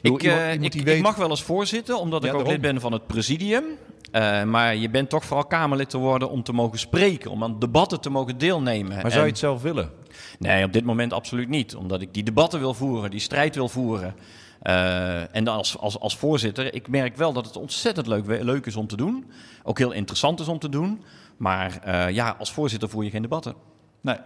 Ik, 0.00 0.22
uh, 0.22 0.52
ik, 0.52 0.74
ik, 0.74 1.02
mag 1.02 1.16
wel 1.16 1.30
eens 1.30 1.42
voorzitten, 1.42 1.98
omdat 1.98 2.24
ik 2.24 2.34
ook 2.34 2.46
lid 2.46 2.60
ben 2.60 2.80
van 2.80 2.92
het 2.92 3.06
presidium. 3.06 3.64
Uh, 4.12 4.42
maar 4.42 4.76
je 4.76 4.90
bent 4.90 5.08
toch 5.08 5.24
vooral 5.24 5.46
Kamerlid 5.46 5.90
te 5.90 5.98
worden 5.98 6.30
om 6.30 6.42
te 6.42 6.52
mogen 6.52 6.78
spreken, 6.78 7.30
om 7.30 7.42
aan 7.42 7.58
debatten 7.58 8.00
te 8.00 8.10
mogen 8.10 8.38
deelnemen. 8.38 9.02
Maar 9.02 9.10
zou 9.10 9.22
je 9.24 9.30
het 9.30 9.38
zelf 9.38 9.62
willen? 9.62 9.90
Nee, 10.38 10.64
op 10.64 10.72
dit 10.72 10.84
moment 10.84 11.12
absoluut 11.12 11.48
niet. 11.48 11.74
Omdat 11.74 12.00
ik 12.00 12.14
die 12.14 12.22
debatten 12.22 12.60
wil 12.60 12.74
voeren, 12.74 13.10
die 13.10 13.20
strijd 13.20 13.54
wil 13.54 13.68
voeren. 13.68 14.14
Uh, 14.62 15.36
en 15.36 15.48
als, 15.48 15.78
als, 15.78 15.98
als 15.98 16.16
voorzitter, 16.16 16.74
ik 16.74 16.88
merk 16.88 17.16
wel 17.16 17.32
dat 17.32 17.46
het 17.46 17.56
ontzettend 17.56 18.06
leuk, 18.06 18.26
leuk 18.26 18.66
is 18.66 18.76
om 18.76 18.86
te 18.86 18.96
doen. 18.96 19.30
Ook 19.62 19.78
heel 19.78 19.92
interessant 19.92 20.40
is 20.40 20.48
om 20.48 20.58
te 20.58 20.68
doen. 20.68 21.02
Maar 21.36 21.90
ja, 22.12 22.36
als 22.38 22.52
voorzitter 22.52 22.88
voer 22.88 23.04
je 23.04 23.10
geen 23.10 23.22
debatten. 23.22 23.54
Nee. 24.00 24.16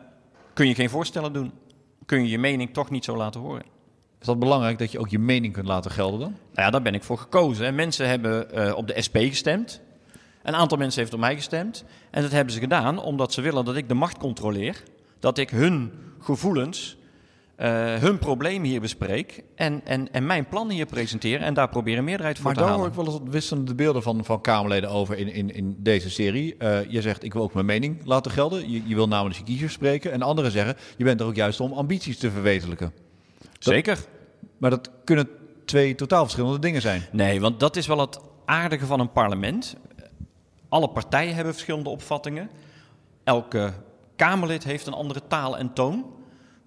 Kun 0.52 0.68
je 0.68 0.74
geen 0.74 0.90
voorstellen 0.90 1.32
doen. 1.32 1.52
Kun 2.08 2.22
je 2.22 2.28
je 2.28 2.38
mening 2.38 2.72
toch 2.72 2.90
niet 2.90 3.04
zo 3.04 3.16
laten 3.16 3.40
horen. 3.40 3.62
Is 4.20 4.26
dat 4.26 4.38
belangrijk 4.38 4.78
dat 4.78 4.92
je 4.92 4.98
ook 4.98 5.08
je 5.08 5.18
mening 5.18 5.52
kunt 5.52 5.66
laten 5.66 5.90
gelden 5.90 6.20
dan? 6.20 6.30
Nou 6.30 6.66
ja, 6.66 6.70
daar 6.70 6.82
ben 6.82 6.94
ik 6.94 7.02
voor 7.02 7.18
gekozen. 7.18 7.74
Mensen 7.74 8.08
hebben 8.08 8.46
uh, 8.54 8.76
op 8.76 8.86
de 8.86 9.02
SP 9.06 9.16
gestemd. 9.16 9.80
Een 10.42 10.54
aantal 10.54 10.78
mensen 10.78 11.00
heeft 11.00 11.12
op 11.12 11.20
mij 11.20 11.34
gestemd. 11.34 11.84
En 12.10 12.22
dat 12.22 12.30
hebben 12.30 12.52
ze 12.52 12.60
gedaan 12.60 13.02
omdat 13.02 13.32
ze 13.32 13.40
willen 13.40 13.64
dat 13.64 13.76
ik 13.76 13.88
de 13.88 13.94
macht 13.94 14.18
controleer. 14.18 14.82
Dat 15.18 15.38
ik 15.38 15.50
hun 15.50 15.92
gevoelens, 16.20 16.96
uh, 17.60 17.94
hun 17.94 18.18
problemen 18.18 18.68
hier 18.68 18.80
bespreek. 18.80 19.44
En, 19.54 19.80
en, 19.84 20.12
en 20.12 20.26
mijn 20.26 20.48
plan 20.48 20.70
hier 20.70 20.86
presenteer. 20.86 21.40
En 21.40 21.54
daar 21.54 21.68
proberen 21.68 22.04
meerderheid 22.04 22.38
voor 22.38 22.52
te 22.52 22.60
halen. 22.60 22.78
Maar 22.78 22.86
daar 22.86 22.94
hoor 22.94 23.04
ik 23.04 23.12
wel 23.12 23.20
eens 23.22 23.32
wisselende 23.32 23.74
beelden 23.74 24.02
van, 24.02 24.24
van 24.24 24.40
Kamerleden 24.40 24.90
over 24.90 25.18
in, 25.18 25.32
in, 25.32 25.54
in 25.54 25.76
deze 25.78 26.10
serie. 26.10 26.54
Uh, 26.58 26.90
je 26.90 27.00
zegt, 27.00 27.24
ik 27.24 27.32
wil 27.32 27.42
ook 27.42 27.54
mijn 27.54 27.66
mening 27.66 28.00
laten 28.04 28.30
gelden. 28.30 28.70
Je, 28.70 28.82
je 28.86 28.94
wil 28.94 29.08
namelijk 29.08 29.38
je 29.38 29.44
kiezers 29.44 29.72
spreken. 29.72 30.12
En 30.12 30.22
anderen 30.22 30.50
zeggen, 30.50 30.76
je 30.96 31.04
bent 31.04 31.20
er 31.20 31.26
ook 31.26 31.34
juist 31.34 31.60
om 31.60 31.72
ambities 31.72 32.18
te 32.18 32.30
verwezenlijken. 32.30 32.92
Zeker. 33.58 33.98
Maar 34.58 34.70
dat 34.70 34.90
kunnen 35.04 35.28
twee 35.64 35.94
totaal 35.94 36.22
verschillende 36.22 36.58
dingen 36.58 36.80
zijn. 36.80 37.02
Nee, 37.12 37.40
want 37.40 37.60
dat 37.60 37.76
is 37.76 37.86
wel 37.86 38.00
het 38.00 38.20
aardige 38.44 38.86
van 38.86 39.00
een 39.00 39.12
parlement. 39.12 39.76
Alle 40.68 40.88
partijen 40.88 41.34
hebben 41.34 41.52
verschillende 41.52 41.90
opvattingen. 41.90 42.50
Elke 43.24 43.72
Kamerlid 44.16 44.64
heeft 44.64 44.86
een 44.86 44.92
andere 44.92 45.20
taal 45.28 45.58
en 45.58 45.72
toon. 45.72 46.16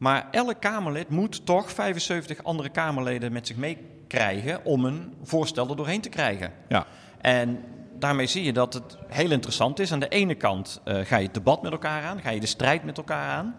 Maar 0.01 0.27
elk 0.31 0.59
Kamerlid 0.59 1.09
moet 1.09 1.45
toch 1.45 1.71
75 1.71 2.43
andere 2.43 2.69
Kamerleden 2.69 3.31
met 3.31 3.47
zich 3.47 3.55
meekrijgen 3.55 4.65
om 4.65 4.85
een 4.85 5.13
voorstel 5.23 5.69
er 5.69 5.75
doorheen 5.75 6.01
te 6.01 6.09
krijgen. 6.09 6.53
Ja. 6.69 6.85
En 7.17 7.63
daarmee 7.99 8.27
zie 8.27 8.43
je 8.43 8.53
dat 8.53 8.73
het 8.73 8.97
heel 9.07 9.31
interessant 9.31 9.79
is. 9.79 9.91
Aan 9.91 9.99
de 9.99 10.07
ene 10.07 10.35
kant 10.35 10.81
uh, 10.85 10.99
ga 11.03 11.17
je 11.17 11.25
het 11.25 11.33
debat 11.33 11.61
met 11.61 11.71
elkaar 11.71 12.03
aan, 12.03 12.21
ga 12.21 12.29
je 12.29 12.39
de 12.39 12.45
strijd 12.45 12.83
met 12.83 12.97
elkaar 12.97 13.29
aan. 13.29 13.55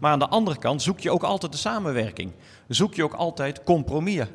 Maar 0.00 0.12
aan 0.12 0.18
de 0.18 0.28
andere 0.28 0.58
kant 0.58 0.82
zoek 0.82 1.00
je 1.00 1.10
ook 1.10 1.22
altijd 1.22 1.52
de 1.52 1.58
samenwerking. 1.58 2.32
Zoek 2.68 2.94
je 2.94 3.04
ook 3.04 3.14
altijd 3.14 3.62
compromis. 3.62 4.26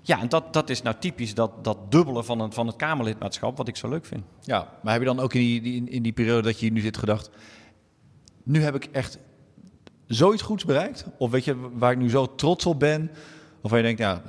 Ja, 0.00 0.20
en 0.20 0.28
dat, 0.28 0.52
dat 0.52 0.70
is 0.70 0.82
nou 0.82 0.96
typisch 0.98 1.34
dat, 1.34 1.64
dat 1.64 1.90
dubbele 1.90 2.24
van, 2.24 2.40
een, 2.40 2.52
van 2.52 2.66
het 2.66 2.76
Kamerlidmaatschap, 2.76 3.56
wat 3.56 3.68
ik 3.68 3.76
zo 3.76 3.88
leuk 3.88 4.06
vind. 4.06 4.22
Ja, 4.40 4.68
maar 4.82 4.92
heb 4.92 5.02
je 5.02 5.08
dan 5.08 5.20
ook 5.20 5.34
in 5.34 5.40
die, 5.40 5.60
die, 5.60 5.90
in 5.90 6.02
die 6.02 6.12
periode 6.12 6.42
dat 6.42 6.58
je 6.58 6.64
hier 6.64 6.74
nu 6.74 6.80
zit 6.80 6.96
gedacht... 6.96 7.30
nu 8.42 8.62
heb 8.62 8.74
ik 8.74 8.84
echt 8.84 9.18
zoiets 10.06 10.42
goeds 10.42 10.64
bereikt? 10.64 11.06
Of 11.18 11.30
weet 11.30 11.44
je, 11.44 11.56
waar 11.72 11.92
ik 11.92 11.98
nu 11.98 12.10
zo 12.10 12.34
trots 12.34 12.66
op 12.66 12.78
ben? 12.78 13.10
Of 13.60 13.70
waar 13.70 13.78
je 13.78 13.84
denkt, 13.84 14.00
ja, 14.00 14.22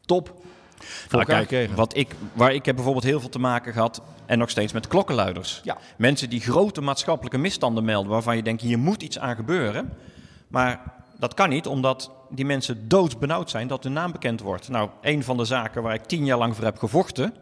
top, 0.00 0.42
nou, 1.10 1.44
kijk, 1.44 1.70
wat 1.74 1.96
ik, 1.96 2.14
waar 2.32 2.54
ik 2.54 2.64
heb 2.64 2.74
bijvoorbeeld 2.74 3.04
heel 3.04 3.20
veel 3.20 3.28
te 3.28 3.38
maken 3.38 3.72
gehad 3.72 4.02
en 4.26 4.38
nog 4.38 4.50
steeds 4.50 4.72
met 4.72 4.86
klokkenluiders. 4.86 5.60
Ja. 5.64 5.78
Mensen 5.96 6.30
die 6.30 6.40
grote 6.40 6.80
maatschappelijke 6.80 7.38
misstanden 7.38 7.84
melden 7.84 8.10
waarvan 8.10 8.36
je 8.36 8.42
denkt 8.42 8.62
hier 8.62 8.78
moet 8.78 9.02
iets 9.02 9.18
aan 9.18 9.36
gebeuren. 9.36 9.92
Maar 10.48 10.92
dat 11.18 11.34
kan 11.34 11.48
niet 11.48 11.66
omdat 11.66 12.10
die 12.30 12.44
mensen 12.44 12.88
doodsbenauwd 12.88 13.50
zijn 13.50 13.68
dat 13.68 13.82
hun 13.82 13.92
naam 13.92 14.12
bekend 14.12 14.40
wordt. 14.40 14.68
Nou, 14.68 14.90
een 15.00 15.24
van 15.24 15.36
de 15.36 15.44
zaken 15.44 15.82
waar 15.82 15.94
ik 15.94 16.04
tien 16.04 16.24
jaar 16.24 16.38
lang 16.38 16.54
voor 16.54 16.64
heb 16.64 16.78
gevochten, 16.78 17.34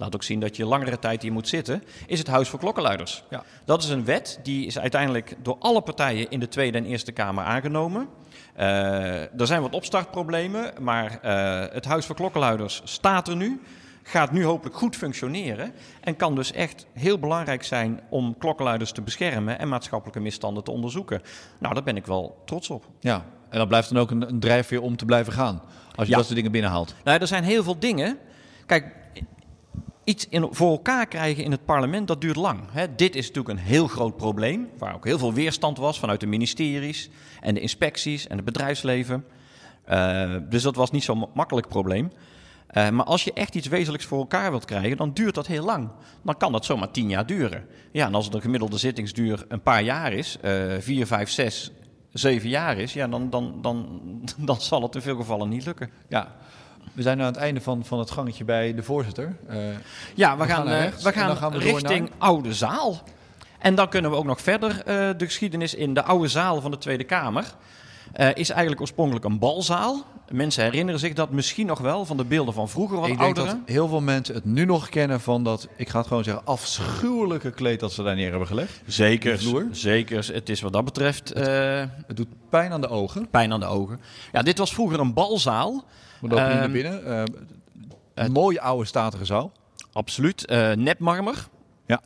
laat 0.00 0.14
ook 0.14 0.22
zien 0.22 0.40
dat 0.40 0.56
je 0.56 0.64
langere 0.64 0.98
tijd 0.98 1.22
hier 1.22 1.32
moet 1.32 1.48
zitten, 1.48 1.82
is 2.06 2.18
het 2.18 2.28
Huis 2.28 2.48
voor 2.48 2.58
Klokkenluiders. 2.58 3.24
Ja. 3.30 3.44
Dat 3.64 3.82
is 3.82 3.88
een 3.88 4.04
wet 4.04 4.40
die 4.42 4.66
is 4.66 4.78
uiteindelijk 4.78 5.36
door 5.42 5.56
alle 5.58 5.80
partijen 5.80 6.30
in 6.30 6.40
de 6.40 6.48
Tweede 6.48 6.78
en 6.78 6.84
Eerste 6.84 7.12
Kamer 7.12 7.44
aangenomen. 7.44 8.08
Uh, 8.58 9.40
er 9.40 9.46
zijn 9.46 9.62
wat 9.62 9.74
opstartproblemen, 9.74 10.72
maar 10.80 11.18
uh, 11.24 11.72
het 11.72 11.84
Huis 11.84 12.06
voor 12.06 12.16
Klokkenluiders 12.16 12.80
staat 12.84 13.28
er 13.28 13.36
nu. 13.36 13.60
Gaat 14.02 14.32
nu 14.32 14.44
hopelijk 14.44 14.76
goed 14.76 14.96
functioneren. 14.96 15.72
En 16.00 16.16
kan 16.16 16.34
dus 16.34 16.52
echt 16.52 16.86
heel 16.92 17.18
belangrijk 17.18 17.64
zijn 17.64 18.00
om 18.08 18.38
klokkenluiders 18.38 18.92
te 18.92 19.02
beschermen 19.02 19.58
en 19.58 19.68
maatschappelijke 19.68 20.20
misstanden 20.20 20.64
te 20.64 20.70
onderzoeken. 20.70 21.22
Nou, 21.58 21.74
daar 21.74 21.82
ben 21.82 21.96
ik 21.96 22.06
wel 22.06 22.42
trots 22.44 22.70
op. 22.70 22.84
Ja, 23.00 23.24
en 23.48 23.58
dat 23.58 23.68
blijft 23.68 23.88
dan 23.88 24.02
ook 24.02 24.10
een, 24.10 24.28
een 24.28 24.40
drijfveer 24.40 24.82
om 24.82 24.96
te 24.96 25.04
blijven 25.04 25.32
gaan. 25.32 25.62
Als 25.94 26.08
je 26.08 26.14
dat 26.14 26.24
soort 26.24 26.36
dingen 26.36 26.52
binnenhaalt. 26.52 26.94
Nou, 27.04 27.20
er 27.20 27.26
zijn 27.26 27.44
heel 27.44 27.62
veel 27.62 27.78
dingen. 27.78 28.18
Kijk, 28.66 28.94
iets 30.10 30.26
in, 30.28 30.48
voor 30.50 30.70
elkaar 30.70 31.06
krijgen 31.06 31.44
in 31.44 31.50
het 31.50 31.64
parlement, 31.64 32.08
dat 32.08 32.20
duurt 32.20 32.36
lang. 32.36 32.60
Hè. 32.70 32.94
Dit 32.94 33.14
is 33.14 33.26
natuurlijk 33.26 33.58
een 33.58 33.64
heel 33.64 33.86
groot 33.86 34.16
probleem, 34.16 34.68
waar 34.78 34.94
ook 34.94 35.04
heel 35.04 35.18
veel 35.18 35.32
weerstand 35.32 35.78
was 35.78 35.98
vanuit 35.98 36.20
de 36.20 36.26
ministeries 36.26 37.10
en 37.40 37.54
de 37.54 37.60
inspecties 37.60 38.26
en 38.26 38.36
het 38.36 38.44
bedrijfsleven. 38.44 39.24
Uh, 39.90 40.36
dus 40.48 40.62
dat 40.62 40.76
was 40.76 40.90
niet 40.90 41.04
zo'n 41.04 41.28
makkelijk 41.34 41.68
probleem. 41.68 42.10
Uh, 42.72 42.88
maar 42.90 43.04
als 43.04 43.24
je 43.24 43.32
echt 43.32 43.54
iets 43.54 43.68
wezenlijks 43.68 44.06
voor 44.06 44.18
elkaar 44.18 44.50
wilt 44.50 44.64
krijgen, 44.64 44.96
dan 44.96 45.12
duurt 45.12 45.34
dat 45.34 45.46
heel 45.46 45.64
lang. 45.64 45.88
Dan 46.22 46.36
kan 46.36 46.52
dat 46.52 46.64
zomaar 46.64 46.90
tien 46.90 47.08
jaar 47.08 47.26
duren. 47.26 47.66
Ja, 47.92 48.06
en 48.06 48.14
als 48.14 48.30
de 48.30 48.40
gemiddelde 48.40 48.78
zittingsduur 48.78 49.44
een 49.48 49.62
paar 49.62 49.82
jaar 49.82 50.12
is, 50.12 50.38
uh, 50.44 50.74
vier, 50.78 51.06
vijf, 51.06 51.30
zes, 51.30 51.72
zeven 52.12 52.48
jaar 52.48 52.78
is, 52.78 52.92
ja, 52.92 53.08
dan, 53.08 53.30
dan, 53.30 53.58
dan, 53.62 54.00
dan 54.48 54.60
zal 54.60 54.82
het 54.82 54.94
in 54.94 55.02
veel 55.02 55.16
gevallen 55.16 55.48
niet 55.48 55.64
lukken. 55.64 55.90
Ja, 56.08 56.36
we 56.92 57.02
zijn 57.02 57.16
nu 57.16 57.22
aan 57.22 57.32
het 57.32 57.40
einde 57.40 57.60
van, 57.60 57.84
van 57.84 57.98
het 57.98 58.10
gangetje 58.10 58.44
bij 58.44 58.74
de 58.74 58.82
voorzitter. 58.82 59.36
Uh, 59.50 59.56
ja, 60.14 60.36
we, 60.36 60.42
we 60.42 60.48
gaan, 60.48 60.66
gaan 60.66 60.90
we 61.02 61.12
gaan, 61.12 61.36
gaan 61.36 61.52
we 61.52 61.58
richting 61.58 62.08
naar... 62.08 62.18
Oude 62.18 62.54
Zaal. 62.54 63.02
En 63.58 63.74
dan 63.74 63.88
kunnen 63.88 64.10
we 64.10 64.16
ook 64.16 64.24
nog 64.24 64.40
verder 64.40 64.70
uh, 64.70 64.84
de 65.16 65.24
geschiedenis 65.24 65.74
in. 65.74 65.94
De 65.94 66.02
Oude 66.02 66.28
Zaal 66.28 66.60
van 66.60 66.70
de 66.70 66.78
Tweede 66.78 67.04
Kamer 67.04 67.44
uh, 68.16 68.28
is 68.34 68.50
eigenlijk 68.50 68.80
oorspronkelijk 68.80 69.24
een 69.24 69.38
balzaal. 69.38 70.04
Mensen 70.30 70.64
herinneren 70.64 71.00
zich 71.00 71.12
dat 71.12 71.30
misschien 71.30 71.66
nog 71.66 71.78
wel 71.78 72.04
van 72.04 72.16
de 72.16 72.24
beelden 72.24 72.54
van 72.54 72.68
vroeger, 72.68 73.00
wat 73.00 73.08
ik 73.08 73.20
ouderen. 73.20 73.48
denk 73.48 73.66
dat 73.66 73.74
heel 73.74 73.88
veel 73.88 74.00
mensen 74.00 74.34
het 74.34 74.44
nu 74.44 74.64
nog 74.64 74.88
kennen 74.88 75.20
van 75.20 75.44
dat, 75.44 75.68
ik 75.76 75.88
ga 75.88 75.98
het 75.98 76.06
gewoon 76.06 76.24
zeggen, 76.24 76.46
afschuwelijke 76.46 77.50
kleed 77.50 77.80
dat 77.80 77.92
ze 77.92 78.02
daar 78.02 78.14
neer 78.14 78.30
hebben 78.30 78.46
gelegd. 78.48 78.82
Zeker, 78.86 79.40
zeker. 79.70 80.30
Het 80.32 80.48
is 80.48 80.60
wat 80.60 80.72
dat 80.72 80.84
betreft... 80.84 81.28
Het, 81.28 81.88
het 82.06 82.16
doet 82.16 82.28
pijn 82.48 82.72
aan 82.72 82.80
de 82.80 82.88
ogen. 82.88 83.28
Pijn 83.28 83.52
aan 83.52 83.60
de 83.60 83.66
ogen. 83.66 84.00
Ja, 84.32 84.42
dit 84.42 84.58
was 84.58 84.74
vroeger 84.74 85.00
een 85.00 85.14
balzaal. 85.14 85.84
We 86.20 86.28
lopen 86.28 86.56
naar 86.56 86.70
binnen. 86.70 87.26
Een 88.14 88.32
mooie 88.32 88.60
oude 88.60 88.84
statige 88.84 89.24
zaal. 89.24 89.52
Absoluut. 89.92 90.50
Uh, 90.50 90.72
nepmarmer. 90.72 91.48
Ja. 91.86 92.00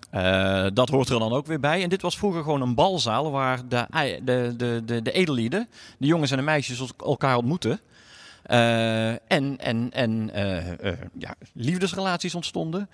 Uh, 0.64 0.71
dat 0.75 0.88
hoort 0.88 1.09
er 1.09 1.18
dan 1.18 1.33
ook 1.33 1.47
weer 1.47 1.61
bij. 1.61 1.83
En 1.83 1.88
dit 1.88 2.02
was 2.02 2.18
vroeger 2.18 2.42
gewoon 2.42 2.61
een 2.61 2.75
balzaal 2.75 3.30
waar 3.30 3.68
de, 3.68 3.87
de, 4.25 4.54
de, 4.56 4.83
de, 4.85 5.02
de 5.02 5.12
edellieden, 5.12 5.68
de 5.99 6.06
jongens 6.06 6.30
en 6.30 6.37
de 6.37 6.42
meisjes, 6.42 6.92
elkaar 6.99 7.37
ontmoeten. 7.37 7.80
Uh, 8.47 9.09
en 9.09 9.59
en, 9.59 9.90
en 9.92 10.30
ja, 11.18 11.35
liefdesrelaties 11.52 12.35
ontstonden 12.35 12.88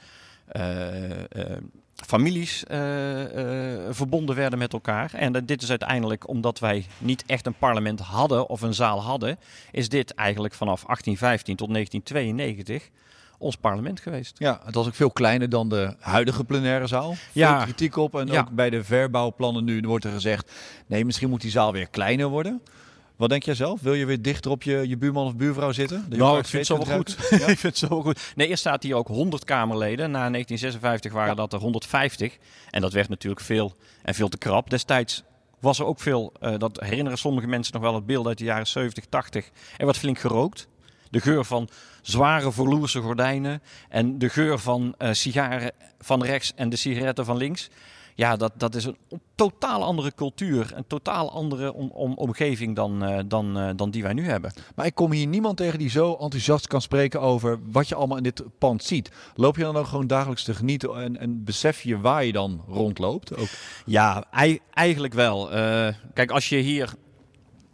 families 2.07 2.64
uh, 2.71 2.78
uh, 2.78 3.78
verbonden 3.90 4.37
werden 4.37 4.59
met 4.59 4.73
elkaar. 4.73 5.14
En 5.14 5.33
dit 5.45 5.62
is 5.62 5.71
uiteindelijk 5.71 6.28
omdat 6.28 6.59
wij 6.59 6.87
niet 6.99 7.25
echt 7.26 7.47
een 7.47 7.59
parlement 7.59 8.00
hadden 8.00 8.49
of 8.49 8.62
een 8.62 8.75
zaal 8.75 9.02
hadden, 9.02 9.38
is 9.71 9.88
dit 9.88 10.14
eigenlijk 10.14 10.54
vanaf 10.54 10.83
1815 10.83 11.57
tot 11.57 11.73
1992 11.73 12.90
ons 13.38 13.57
parlement 13.57 14.00
geweest. 14.00 14.38
Ja, 14.38 14.61
het 14.64 14.75
was 14.75 14.87
ook 14.87 14.95
veel 14.95 15.11
kleiner 15.11 15.49
dan 15.49 15.69
de 15.69 15.95
huidige 15.99 16.45
plenaire 16.45 16.87
zaal. 16.87 17.12
Veel 17.14 17.28
ja. 17.33 17.62
kritiek 17.62 17.97
op 17.97 18.14
en 18.14 18.26
ja. 18.26 18.40
ook 18.40 18.50
bij 18.50 18.71
de 18.71 18.85
verbouwplannen 18.85 19.64
nu 19.64 19.80
wordt 19.80 20.04
er 20.04 20.12
gezegd, 20.12 20.52
nee, 20.87 21.04
misschien 21.04 21.28
moet 21.28 21.40
die 21.40 21.50
zaal 21.50 21.73
weer 21.73 21.88
kleiner 21.88 22.26
worden. 22.26 22.62
Wat 23.21 23.29
denk 23.29 23.43
jij 23.43 23.55
zelf? 23.55 23.81
Wil 23.81 23.95
je 23.95 24.05
weer 24.05 24.23
dichter 24.23 24.50
op 24.50 24.62
je, 24.62 24.89
je 24.89 24.97
buurman 24.97 25.27
of 25.27 25.37
buurvrouw 25.37 25.73
zitten? 25.73 26.07
De 26.09 26.17
nou, 26.17 26.39
ik 26.39 26.47
vind 26.47 26.69
het 26.69 26.79
zo 26.79 26.87
wel 26.87 26.97
goed. 26.97 27.17
Ja? 27.31 27.37
ik 27.37 27.59
vind 27.59 27.62
het 27.62 27.79
zo 27.79 28.03
goed. 28.03 28.33
Nee, 28.35 28.49
eerst 28.49 28.61
staat 28.61 28.83
hier 28.83 28.95
ook 28.95 29.09
100 29.09 29.45
Kamerleden. 29.45 30.11
Na 30.11 30.31
1956 30.31 31.12
waren 31.12 31.29
ja. 31.29 31.35
dat 31.35 31.53
er 31.53 31.59
150. 31.59 32.39
En 32.71 32.81
dat 32.81 32.93
werd 32.93 33.09
natuurlijk 33.09 33.41
veel 33.41 33.75
en 34.03 34.15
veel 34.15 34.29
te 34.29 34.39
krap. 34.39 34.71
Destijds 34.71 35.23
was 35.59 35.79
er 35.79 35.85
ook 35.85 36.00
veel, 36.00 36.33
uh, 36.43 36.55
dat 36.59 36.81
herinneren 36.81 37.19
sommige 37.19 37.47
mensen 37.47 37.73
nog 37.73 37.83
wel 37.83 37.95
het 37.95 38.07
beeld 38.07 38.27
uit 38.27 38.39
de 38.39 38.45
jaren 38.45 38.67
70, 38.67 39.05
80. 39.09 39.50
Er 39.77 39.85
werd 39.85 39.99
flink 39.99 40.19
gerookt. 40.19 40.69
De 41.11 41.21
geur 41.21 41.45
van 41.45 41.69
zware 42.03 42.53
verloerse 42.53 43.00
gordijnen 43.00 43.62
en 43.89 44.19
de 44.19 44.29
geur 44.29 44.59
van 44.59 44.95
uh, 44.99 45.09
sigaren 45.12 45.73
van 45.99 46.25
rechts 46.25 46.53
en 46.55 46.69
de 46.69 46.77
sigaretten 46.77 47.25
van 47.25 47.37
links 47.37 47.71
ja, 48.21 48.37
dat, 48.37 48.53
dat 48.57 48.75
is 48.75 48.85
een 48.85 48.97
totaal 49.35 49.85
andere 49.85 50.12
cultuur, 50.15 50.73
een 50.75 50.87
totaal 50.87 51.31
andere 51.33 51.73
om, 51.73 51.91
om, 51.91 52.15
omgeving 52.15 52.77
dan, 52.77 53.05
uh, 53.05 53.19
dan, 53.27 53.59
uh, 53.59 53.71
dan 53.77 53.91
die 53.91 54.03
wij 54.03 54.12
nu 54.12 54.25
hebben. 54.29 54.53
Maar 54.75 54.87
ik 54.87 54.95
kom 54.95 55.12
hier 55.12 55.27
niemand 55.27 55.57
tegen 55.57 55.79
die 55.79 55.91
zo 55.91 56.17
enthousiast 56.21 56.67
kan 56.67 56.83
spreken 56.83 57.21
over 57.21 57.59
wat 57.71 57.89
je 57.89 57.95
allemaal 57.95 58.17
in 58.17 58.23
dit 58.23 58.43
pand 58.59 58.85
ziet. 58.85 59.11
Loop 59.35 59.57
je 59.57 59.62
dan 59.62 59.77
ook 59.77 59.87
gewoon 59.87 60.07
dagelijks 60.07 60.43
te 60.43 60.55
genieten 60.55 61.03
en, 61.03 61.17
en 61.17 61.45
besef 61.45 61.83
je 61.83 62.00
waar 62.00 62.25
je 62.25 62.33
dan 62.33 62.65
rondloopt? 62.69 63.37
Ook? 63.37 63.49
Ja, 63.87 64.25
eigenlijk 64.71 65.15
wel. 65.15 65.57
Uh, 65.57 65.89
kijk, 66.15 66.31
als 66.31 66.49
je 66.49 66.57
hier 66.57 66.95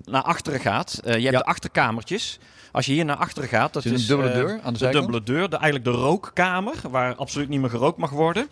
naar 0.04 0.22
achteren 0.22 0.60
gaat, 0.60 1.00
je 1.04 1.10
hebt 1.10 1.22
ja. 1.22 1.30
de 1.30 1.44
achterkamertjes 1.44 2.38
Als 2.72 2.86
je 2.86 2.92
hier 2.92 3.04
naar 3.04 3.16
achteren 3.16 3.48
gaat, 3.48 3.72
dat 3.72 3.84
is 3.84 3.90
een 3.90 4.06
dubbele 4.06 4.30
eh, 4.30 4.34
deur 4.34 4.60
aan 4.62 4.72
de 4.72 4.78
de 4.78 4.88
dubbele 4.88 5.22
deur, 5.22 5.48
de, 5.48 5.56
eigenlijk 5.56 5.84
de 5.84 6.02
rookkamer, 6.02 6.74
waar 6.90 7.14
absoluut 7.14 7.48
niet 7.48 7.60
meer 7.60 7.70
gerookt 7.70 7.98
mag 7.98 8.10
worden. 8.10 8.48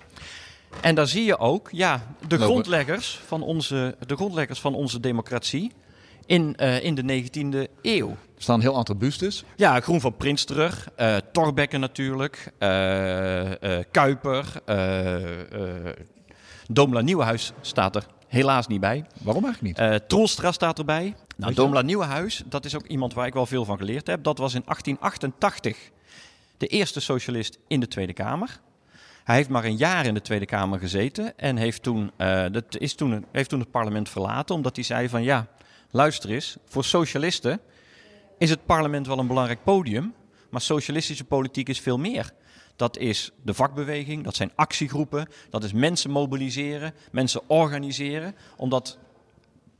En 0.80 0.94
daar 0.94 1.06
zie 1.06 1.24
je 1.24 1.38
ook 1.38 1.68
ja, 1.72 2.06
de, 2.28 2.38
grondleggers 2.38 3.20
van 3.26 3.42
onze, 3.42 3.96
de 4.06 4.16
grondleggers 4.16 4.60
van 4.60 4.74
onze 4.74 5.00
democratie 5.00 5.72
in, 6.26 6.56
eh, 6.56 6.84
in 6.84 6.94
de 6.94 7.02
19e 7.02 7.70
eeuw. 7.82 8.08
Er 8.10 8.42
staan 8.42 8.54
een 8.54 8.60
heel 8.60 8.76
aantal 8.76 8.96
bustes. 8.96 9.44
Ja, 9.56 9.80
Groen 9.80 10.00
van 10.00 10.16
Prins 10.16 10.44
terug, 10.44 10.88
Torbekke 11.32 11.78
natuurlijk, 11.78 12.52
eh, 12.58 12.68
Kuiper, 13.90 14.46
Domela 16.66 17.00
Nieuwenhuis 17.00 17.52
staat 17.60 17.96
er 17.96 18.06
helaas 18.26 18.66
niet 18.66 18.80
bij. 18.80 19.04
Waarom 19.22 19.44
eigenlijk 19.44 19.78
niet? 19.78 19.88
Eh 19.88 19.98
Troelstra 20.06 20.52
staat 20.52 20.78
erbij. 20.78 21.14
Nou, 21.36 21.54
Domela 21.54 21.82
Nieuwenhuis, 21.82 22.42
dat 22.46 22.64
is 22.64 22.74
ook 22.74 22.86
iemand 22.86 23.14
waar 23.14 23.26
ik 23.26 23.34
wel 23.34 23.46
veel 23.46 23.64
van 23.64 23.78
geleerd 23.78 24.06
heb. 24.06 24.22
Dat 24.22 24.38
was 24.38 24.54
in 24.54 24.62
1888 24.64 25.90
de 26.56 26.66
eerste 26.66 27.00
socialist 27.00 27.58
in 27.68 27.80
de 27.80 27.88
Tweede 27.88 28.12
Kamer. 28.12 28.60
Hij 29.24 29.36
heeft 29.36 29.48
maar 29.48 29.64
een 29.64 29.76
jaar 29.76 30.06
in 30.06 30.14
de 30.14 30.20
Tweede 30.20 30.46
Kamer 30.46 30.78
gezeten 30.78 31.38
en 31.38 31.56
heeft 31.56 31.82
toen, 31.82 32.10
eh, 32.16 32.44
dat 32.50 32.78
is 32.78 32.94
toen, 32.94 33.26
heeft 33.32 33.48
toen 33.48 33.60
het 33.60 33.70
parlement 33.70 34.08
verlaten. 34.08 34.54
Omdat 34.54 34.76
hij 34.76 34.84
zei 34.84 35.08
van 35.08 35.22
ja, 35.22 35.46
luister 35.90 36.30
eens, 36.30 36.56
voor 36.64 36.84
socialisten 36.84 37.60
is 38.38 38.50
het 38.50 38.66
parlement 38.66 39.06
wel 39.06 39.18
een 39.18 39.26
belangrijk 39.26 39.64
podium. 39.64 40.14
Maar 40.50 40.60
socialistische 40.60 41.24
politiek 41.24 41.68
is 41.68 41.80
veel 41.80 41.98
meer. 41.98 42.32
Dat 42.76 42.96
is 42.96 43.30
de 43.42 43.54
vakbeweging, 43.54 44.24
dat 44.24 44.36
zijn 44.36 44.52
actiegroepen, 44.54 45.28
dat 45.50 45.64
is 45.64 45.72
mensen 45.72 46.10
mobiliseren, 46.10 46.94
mensen 47.12 47.42
organiseren. 47.46 48.34
Omdat 48.56 48.98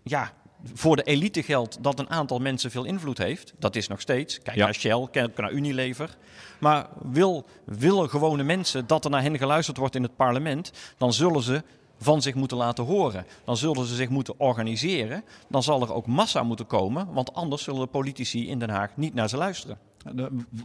ja, 0.02 0.32
voor 0.74 0.96
de 0.96 1.02
elite 1.02 1.42
geldt 1.42 1.78
dat 1.82 1.98
een 1.98 2.10
aantal 2.10 2.38
mensen 2.38 2.70
veel 2.70 2.84
invloed 2.84 3.18
heeft. 3.18 3.54
Dat 3.58 3.76
is 3.76 3.88
nog 3.88 4.00
steeds. 4.00 4.42
Kijk 4.42 4.56
Ja. 4.56 4.64
naar 4.64 4.74
Shell, 4.74 5.08
kijk 5.10 5.36
naar 5.36 5.52
Unilever. 5.52 6.16
Maar 6.60 6.86
wil, 7.02 7.46
willen 7.64 8.08
gewone 8.10 8.42
mensen 8.42 8.86
dat 8.86 9.04
er 9.04 9.10
naar 9.10 9.22
hen 9.22 9.38
geluisterd 9.38 9.76
wordt 9.76 9.94
in 9.94 10.02
het 10.02 10.16
parlement, 10.16 10.72
dan 10.98 11.12
zullen 11.12 11.42
ze 11.42 11.62
van 11.98 12.22
zich 12.22 12.34
moeten 12.34 12.56
laten 12.56 12.84
horen. 12.84 13.26
Dan 13.44 13.56
zullen 13.56 13.86
ze 13.86 13.94
zich 13.94 14.08
moeten 14.08 14.34
organiseren. 14.40 15.24
Dan 15.48 15.62
zal 15.62 15.82
er 15.82 15.92
ook 15.94 16.06
massa 16.06 16.42
moeten 16.42 16.66
komen, 16.66 17.12
want 17.12 17.34
anders 17.34 17.62
zullen 17.62 17.80
de 17.80 17.86
politici 17.86 18.48
in 18.48 18.58
Den 18.58 18.70
Haag 18.70 18.96
niet 18.96 19.14
naar 19.14 19.28
ze 19.28 19.36
luisteren. 19.36 19.78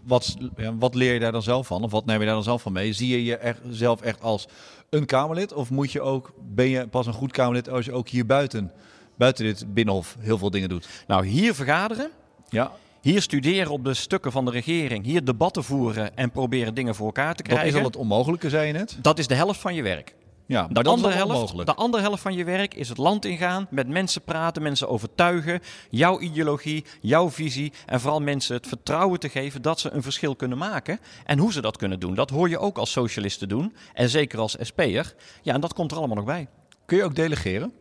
Wat, 0.03 0.37
wat 0.79 0.95
leer 0.95 1.13
je 1.13 1.19
daar 1.19 1.31
dan 1.31 1.41
zelf 1.41 1.67
van? 1.67 1.83
Of 1.83 1.91
wat 1.91 2.05
neem 2.05 2.19
je 2.19 2.25
daar 2.25 2.33
dan 2.33 2.43
zelf 2.43 2.61
van 2.61 2.71
mee? 2.71 2.93
Zie 2.93 3.09
je 3.09 3.23
je 3.23 3.37
echt, 3.37 3.59
zelf 3.69 4.01
echt 4.01 4.21
als 4.21 4.47
een 4.89 5.05
Kamerlid? 5.05 5.53
Of 5.53 5.69
moet 5.69 5.91
je 5.91 6.01
ook, 6.01 6.33
ben 6.53 6.69
je 6.69 6.87
pas 6.87 7.05
een 7.07 7.13
goed 7.13 7.31
Kamerlid 7.31 7.69
als 7.69 7.85
je 7.85 7.91
ook 7.91 8.09
hier 8.09 8.25
buiten, 8.25 8.71
buiten 9.19 9.45
dit 9.45 9.73
binnenhof 9.73 10.15
heel 10.19 10.37
veel 10.37 10.49
dingen 10.49 10.69
doet? 10.69 10.87
Nou, 11.07 11.25
hier 11.25 11.53
vergaderen, 11.55 12.09
Ja, 12.49 12.71
hier 13.01 13.21
studeren 13.21 13.71
op 13.71 13.83
de 13.83 13.93
stukken 13.93 14.31
van 14.31 14.45
de 14.45 14.51
regering, 14.51 15.05
hier 15.05 15.23
debatten 15.23 15.63
voeren 15.63 16.17
en 16.17 16.31
proberen 16.31 16.73
dingen 16.73 16.95
voor 16.95 17.05
elkaar 17.05 17.35
te 17.35 17.43
dat 17.43 17.51
is 17.51 17.57
krijgen. 17.57 17.79
al 17.79 17.85
het 17.85 17.95
onmogelijke, 17.95 18.49
zei 18.49 18.67
je 18.67 18.73
net. 18.73 18.97
Dat 19.01 19.19
is 19.19 19.27
de 19.27 19.35
helft 19.35 19.59
van 19.59 19.75
je 19.75 19.81
werk. 19.81 20.15
Ja, 20.45 20.67
De 20.71 20.83
andere, 20.83 21.13
helft, 21.13 21.65
de 21.65 21.75
andere 21.75 22.03
helft 22.03 22.21
van 22.21 22.33
je 22.33 22.43
werk 22.43 22.73
is 22.73 22.89
het 22.89 22.97
land 22.97 23.25
ingaan, 23.25 23.67
met 23.69 23.87
mensen 23.87 24.21
praten, 24.21 24.61
mensen 24.61 24.89
overtuigen, 24.89 25.59
jouw 25.89 26.19
ideologie, 26.19 26.85
jouw 27.01 27.29
visie 27.29 27.73
en 27.85 27.99
vooral 27.99 28.21
mensen 28.21 28.55
het 28.55 28.67
vertrouwen 28.67 29.19
te 29.19 29.29
geven 29.29 29.61
dat 29.61 29.79
ze 29.79 29.91
een 29.91 30.01
verschil 30.03 30.35
kunnen 30.35 30.57
maken. 30.57 30.99
En 31.25 31.37
hoe 31.39 31.51
ze 31.51 31.61
dat 31.61 31.77
kunnen 31.77 31.99
doen, 31.99 32.15
dat 32.15 32.29
hoor 32.29 32.49
je 32.49 32.57
ook 32.59 32.77
als 32.77 32.91
socialist 32.91 33.39
te 33.39 33.47
doen 33.47 33.75
en 33.93 34.09
zeker 34.09 34.39
als 34.39 34.55
SP'er. 34.59 35.13
Ja, 35.41 35.53
en 35.53 35.61
dat 35.61 35.73
komt 35.73 35.91
er 35.91 35.97
allemaal 35.97 36.15
nog 36.15 36.25
bij. 36.25 36.47
Kun 36.85 36.97
je 36.97 37.03
ook 37.03 37.15
delegeren? 37.15 37.73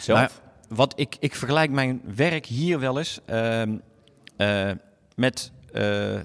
Zelf? 0.00 0.18
Nou, 0.18 0.30
wat 0.68 0.92
ik, 0.96 1.16
ik 1.20 1.34
vergelijk 1.34 1.70
mijn 1.70 2.00
werk 2.14 2.46
hier 2.46 2.78
wel 2.78 2.98
eens 2.98 3.20
ehm, 3.26 3.78
eh, 4.36 4.70
met 5.14 5.52
eh, 5.72 6.20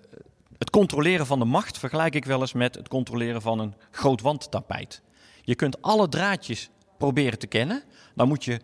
het 0.57 0.69
controleren 0.69 1.25
van 1.25 1.39
de 1.39 1.45
macht, 1.45 1.77
vergelijk 1.77 2.15
ik 2.15 2.25
wel 2.25 2.41
eens 2.41 2.53
met 2.53 2.75
het 2.75 2.87
controleren 2.87 3.41
van 3.41 3.59
een 3.59 3.73
groot 3.91 4.21
wandtapijt. 4.21 5.01
Je 5.41 5.55
kunt 5.55 5.81
alle 5.81 6.09
draadjes 6.09 6.69
proberen 6.97 7.39
te 7.39 7.47
kennen. 7.47 7.83
Dan 8.15 8.27
moet 8.27 8.43
je 8.43 8.59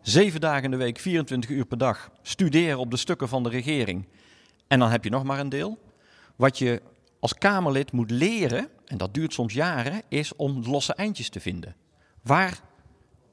zeven 0.00 0.40
dagen 0.40 0.64
in 0.64 0.70
de 0.70 0.76
week, 0.76 0.98
24 0.98 1.50
uur 1.50 1.66
per 1.66 1.78
dag 1.78 2.10
studeren 2.22 2.78
op 2.78 2.90
de 2.90 2.96
stukken 2.96 3.28
van 3.28 3.42
de 3.42 3.48
regering. 3.48 4.08
En 4.68 4.78
dan 4.78 4.90
heb 4.90 5.04
je 5.04 5.10
nog 5.10 5.24
maar 5.24 5.38
een 5.38 5.48
deel. 5.48 5.78
Wat 6.36 6.58
je 6.58 6.82
als 7.20 7.34
Kamerlid 7.34 7.92
moet 7.92 8.10
leren, 8.10 8.68
en 8.86 8.98
dat 8.98 9.14
duurt 9.14 9.32
soms 9.32 9.54
jaren, 9.54 10.02
is 10.08 10.36
om 10.36 10.62
losse 10.64 10.94
eindjes 10.94 11.28
te 11.28 11.40
vinden. 11.40 11.76
Waar 12.22 12.60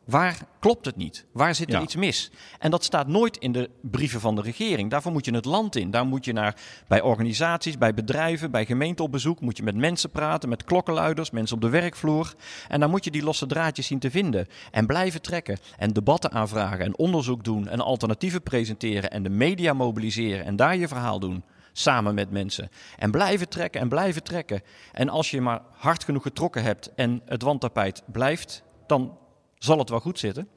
Waar 0.05 0.37
klopt 0.59 0.85
het 0.85 0.95
niet? 0.95 1.25
Waar 1.31 1.55
zit 1.55 1.67
er 1.67 1.75
Ja. 1.75 1.81
iets 1.81 1.95
mis? 1.95 2.31
En 2.59 2.71
dat 2.71 2.83
staat 2.83 3.07
nooit 3.07 3.37
in 3.37 3.51
de 3.51 3.69
brieven 3.81 4.19
van 4.19 4.35
de 4.35 4.41
regering. 4.41 4.89
Daarvoor 4.89 5.11
moet 5.11 5.25
je 5.25 5.33
het 5.33 5.45
land 5.45 5.75
in. 5.75 5.91
Daar 5.91 6.05
moet 6.05 6.25
je 6.25 6.33
naar 6.33 6.55
bij 6.87 7.01
organisaties, 7.01 7.77
bij 7.77 7.93
bedrijven, 7.93 8.51
bij 8.51 8.65
gemeenten 8.65 9.05
op 9.05 9.11
bezoek. 9.11 9.39
Moet 9.41 9.57
je 9.57 9.63
met 9.63 9.75
mensen 9.75 10.09
praten, 10.09 10.49
met 10.49 10.63
klokkenluiders, 10.63 11.31
mensen 11.31 11.55
op 11.55 11.61
de 11.61 11.69
werkvloer. 11.69 12.33
En 12.67 12.79
dan 12.79 12.89
moet 12.89 13.03
je 13.03 13.11
die 13.11 13.23
losse 13.23 13.45
draadjes 13.45 13.87
zien 13.87 13.99
te 13.99 14.11
vinden. 14.11 14.47
En 14.71 14.85
blijven 14.85 15.21
trekken. 15.21 15.57
En 15.77 15.93
debatten 15.93 16.31
aanvragen. 16.31 16.85
En 16.85 16.97
onderzoek 16.97 17.43
doen. 17.43 17.67
En 17.67 17.79
alternatieven 17.79 18.41
presenteren. 18.41 19.11
En 19.11 19.23
de 19.23 19.29
media 19.29 19.73
mobiliseren. 19.73 20.45
En 20.45 20.55
daar 20.55 20.77
je 20.77 20.87
verhaal 20.87 21.19
doen. 21.19 21.43
Samen 21.73 22.15
met 22.15 22.31
mensen. 22.31 22.69
En 22.97 23.11
blijven 23.11 23.49
trekken 23.49 23.81
en 23.81 23.89
blijven 23.89 24.23
trekken. 24.23 24.61
En 24.91 25.09
als 25.09 25.31
je 25.31 25.41
maar 25.41 25.61
hard 25.71 26.03
genoeg 26.03 26.23
getrokken 26.23 26.63
hebt 26.63 26.93
en 26.95 27.21
het 27.25 27.41
wandtapijt 27.41 28.03
blijft, 28.11 28.63
dan 28.87 29.17
zal 29.63 29.77
het 29.77 29.89
wel 29.89 29.99
goed 29.99 30.19
zitten. 30.19 30.47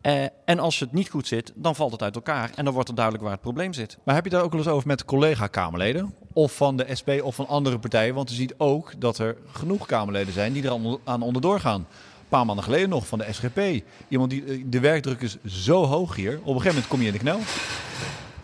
Eh, 0.00 0.24
en 0.44 0.58
als 0.58 0.80
het 0.80 0.92
niet 0.92 1.08
goed 1.10 1.26
zit, 1.26 1.52
dan 1.54 1.74
valt 1.74 1.92
het 1.92 2.02
uit 2.02 2.14
elkaar. 2.14 2.50
En 2.54 2.64
dan 2.64 2.74
wordt 2.74 2.88
er 2.88 2.94
duidelijk 2.94 3.24
waar 3.24 3.32
het 3.34 3.42
probleem 3.42 3.72
zit. 3.72 3.98
Maar 4.04 4.14
heb 4.14 4.24
je 4.24 4.30
daar 4.30 4.42
ook 4.42 4.50
wel 4.50 4.60
eens 4.60 4.68
over 4.68 4.86
met 4.86 5.04
collega-Kamerleden? 5.04 6.14
Of 6.32 6.56
van 6.56 6.76
de 6.76 6.94
SP 7.00 7.10
of 7.22 7.34
van 7.34 7.46
andere 7.48 7.78
partijen? 7.78 8.14
Want 8.14 8.28
je 8.30 8.34
ziet 8.34 8.54
ook 8.56 8.92
dat 8.98 9.18
er 9.18 9.36
genoeg 9.52 9.86
Kamerleden 9.86 10.32
zijn 10.32 10.52
die 10.52 10.62
er 10.68 10.98
aan- 11.04 11.22
onderdoor 11.22 11.60
gaan. 11.60 11.80
Een 11.80 12.28
paar 12.28 12.46
maanden 12.46 12.64
geleden 12.64 12.88
nog 12.88 13.06
van 13.06 13.18
de 13.18 13.32
SGP. 13.32 13.60
Iemand 14.08 14.30
die, 14.30 14.44
eh, 14.44 14.62
de 14.66 14.80
werkdruk 14.80 15.20
is 15.20 15.36
zo 15.46 15.84
hoog 15.84 16.16
hier. 16.16 16.32
Op 16.32 16.38
een 16.40 16.46
gegeven 16.46 16.68
moment 16.68 16.86
kom 16.86 17.00
je 17.00 17.06
in 17.06 17.12
de 17.12 17.18
knel. 17.18 17.38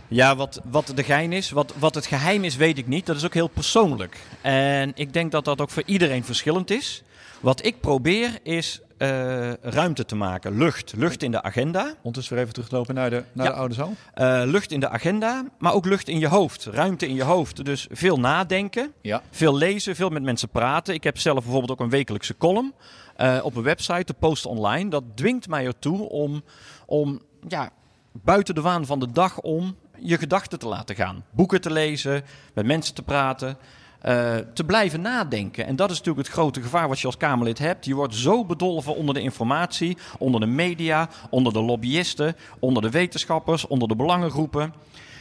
Ja, 0.09 0.37
wat, 0.37 0.61
wat 0.71 0.93
de 0.95 1.03
gein 1.05 1.33
is, 1.33 1.51
wat, 1.51 1.75
wat 1.79 1.95
het 1.95 2.07
geheim 2.07 2.45
is, 2.45 2.57
weet 2.57 2.79
ik 2.79 2.87
niet. 2.87 3.07
Dat 3.07 3.17
is 3.17 3.25
ook 3.25 3.35
heel 3.35 3.49
persoonlijk. 3.49 4.21
En 4.41 4.93
ik 4.95 5.13
denk 5.13 5.31
dat 5.33 5.45
dat 5.45 5.61
ook 5.61 5.71
voor 5.71 5.83
iedereen 5.87 6.25
verschillend 6.25 6.71
is. 6.71 7.03
Wat 7.41 7.65
ik 7.65 7.81
probeer 7.81 8.39
is 8.43 8.81
eh, 9.01 9.53
ruimte 9.53 10.05
te 10.05 10.17
maken. 10.17 10.57
Lucht. 10.59 10.93
Lucht 10.97 11.23
in 11.23 11.31
de 11.31 11.43
agenda. 11.43 11.95
Ondertussen 11.97 12.35
weer 12.35 12.43
even 12.43 12.55
teruglopen 12.55 12.95
naar 12.95 13.11
de, 13.11 13.25
naar 13.33 13.47
Ja. 13.47 13.53
de 13.53 13.59
oude 13.59 13.75
zaal. 13.75 13.95
Eh, 14.15 14.43
lucht 14.45 14.73
in 14.73 14.81
de 14.81 14.89
agenda, 14.89 15.45
maar 15.59 15.73
ook 15.73 15.85
lucht 15.85 16.09
in 16.09 16.19
je 16.19 16.29
hoofd. 16.29 16.65
Ruimte 16.65 17.09
in 17.09 17.15
je 17.15 17.23
hoofd. 17.23 17.65
Dus 17.65 17.87
veel 17.91 18.17
nadenken. 18.21 18.93
Ja. 19.01 19.23
Veel 19.31 19.57
lezen, 19.57 19.97
veel 19.97 20.09
met 20.09 20.23
mensen 20.23 20.49
praten. 20.49 20.95
Ik 20.95 21.05
heb 21.05 21.19
zelf 21.19 21.43
bijvoorbeeld 21.43 21.71
ook 21.71 21.81
een 21.81 21.91
wekelijkse 21.91 22.37
column 22.37 22.75
eh, 23.17 23.39
op 23.43 23.57
een 23.57 23.63
website, 23.63 24.05
de 24.05 24.15
Post 24.19 24.47
Online. 24.47 24.91
Dat 24.91 25.05
dwingt 25.15 25.49
mij 25.49 25.67
ertoe 25.67 26.09
om, 26.09 26.43
om 26.87 27.21
ja, 27.49 27.71
buiten 28.13 28.55
de 28.55 28.61
waan 28.61 28.87
van 28.87 29.01
de 29.01 29.13
dag 29.13 29.41
om 29.41 29.77
je 29.99 30.19
gedachten 30.19 30.59
te 30.59 30.69
laten 30.69 30.95
gaan. 30.97 31.25
Boeken 31.31 31.61
te 31.61 31.71
lezen, 31.73 32.23
met 32.55 32.67
mensen 32.67 32.95
te 32.95 33.03
praten. 33.03 33.57
Eh, 34.01 34.37
te 34.55 34.65
blijven 34.65 35.01
nadenken. 35.01 35.67
En 35.67 35.77
dat 35.77 35.91
is 35.91 35.99
natuurlijk 35.99 36.27
het 36.27 36.37
grote 36.37 36.63
gevaar 36.63 36.89
wat 36.89 37.01
je 37.01 37.07
als 37.07 37.17
Kamerlid 37.17 37.59
hebt. 37.59 37.85
Je 37.85 37.95
wordt 37.95 38.15
zo 38.15 38.45
bedolven 38.45 38.97
onder 38.97 39.15
de 39.15 39.21
informatie, 39.21 39.97
onder 40.19 40.41
de 40.41 40.47
media, 40.47 41.09
onder 41.31 41.53
de 41.53 41.61
lobbyisten, 41.61 42.37
onder 42.59 42.83
de 42.83 42.91
wetenschappers, 42.91 43.67
onder 43.67 43.89
de 43.89 43.97
belangengroepen. 43.97 44.73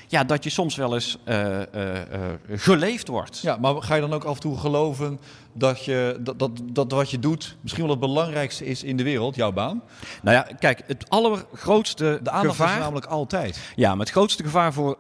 Ja, 0.08 0.24
dat 0.24 0.44
je 0.44 0.50
soms 0.50 0.76
wel 0.76 0.94
eens 0.94 1.18
eh, 1.24 1.62
eh, 1.62 2.34
geleefd 2.50 3.08
wordt. 3.08 3.40
ja, 3.40 3.58
maar 3.58 3.82
ga 3.82 3.96
je 3.96 4.02
dan 4.02 4.14
ook 4.14 4.24
af 4.24 4.36
en 4.36 4.42
toe 4.42 4.58
geloven 4.58 5.20
dat, 5.54 5.86
je, 5.86 6.18
dat, 6.20 6.40
dat, 6.40 6.52
dat 6.64 6.92
wat 6.92 7.12
je 7.12 7.20
doet 7.20 7.58
misschien 7.62 7.84
wel 7.84 7.92
het 7.92 8.02
belangrijkste 8.02 8.66
is 8.66 8.84
in 8.84 8.98
de 8.98 9.04
wereld, 9.04 9.36
jouw 9.36 9.52
baan? 9.52 9.82
Nou 10.22 10.36
ja, 10.36 10.48
kijk, 10.60 10.84
het 10.88 11.10
allergrootste 11.10 12.20
De 12.24 12.30
aandacht 12.30 12.56
gevaar... 12.56 12.76
is 12.76 12.84
namelijk 12.84 13.06
altijd. 13.06 13.60
Ja, 13.76 13.90
maar 13.90 14.06
het 14.06 14.10
grootste 14.10 14.44
gevaar 14.44 14.74
voor 14.74 14.98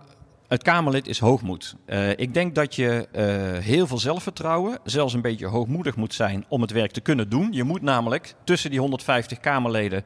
het 0.49 0.63
Kamerlid 0.63 1.07
is 1.07 1.19
hoogmoed. 1.19 1.75
Eh, 1.85 2.09
ik 2.09 2.33
denk 2.33 2.55
dat 2.55 2.75
je 2.75 3.07
eh, 3.11 3.63
heel 3.63 3.87
veel 3.87 3.97
zelfvertrouwen, 3.97 4.79
zelfs 4.83 5.13
een 5.13 5.21
beetje 5.21 5.45
hoogmoedig 5.47 5.95
moet 5.95 6.13
zijn 6.13 6.45
om 6.47 6.61
het 6.61 6.71
werk 6.71 6.91
te 6.91 7.01
kunnen 7.01 7.29
doen. 7.29 7.51
Je 7.51 7.63
moet 7.63 7.81
namelijk 7.81 8.35
tussen 8.43 8.69
die 8.69 8.79
150 8.79 9.39
Kamerleden 9.39 10.03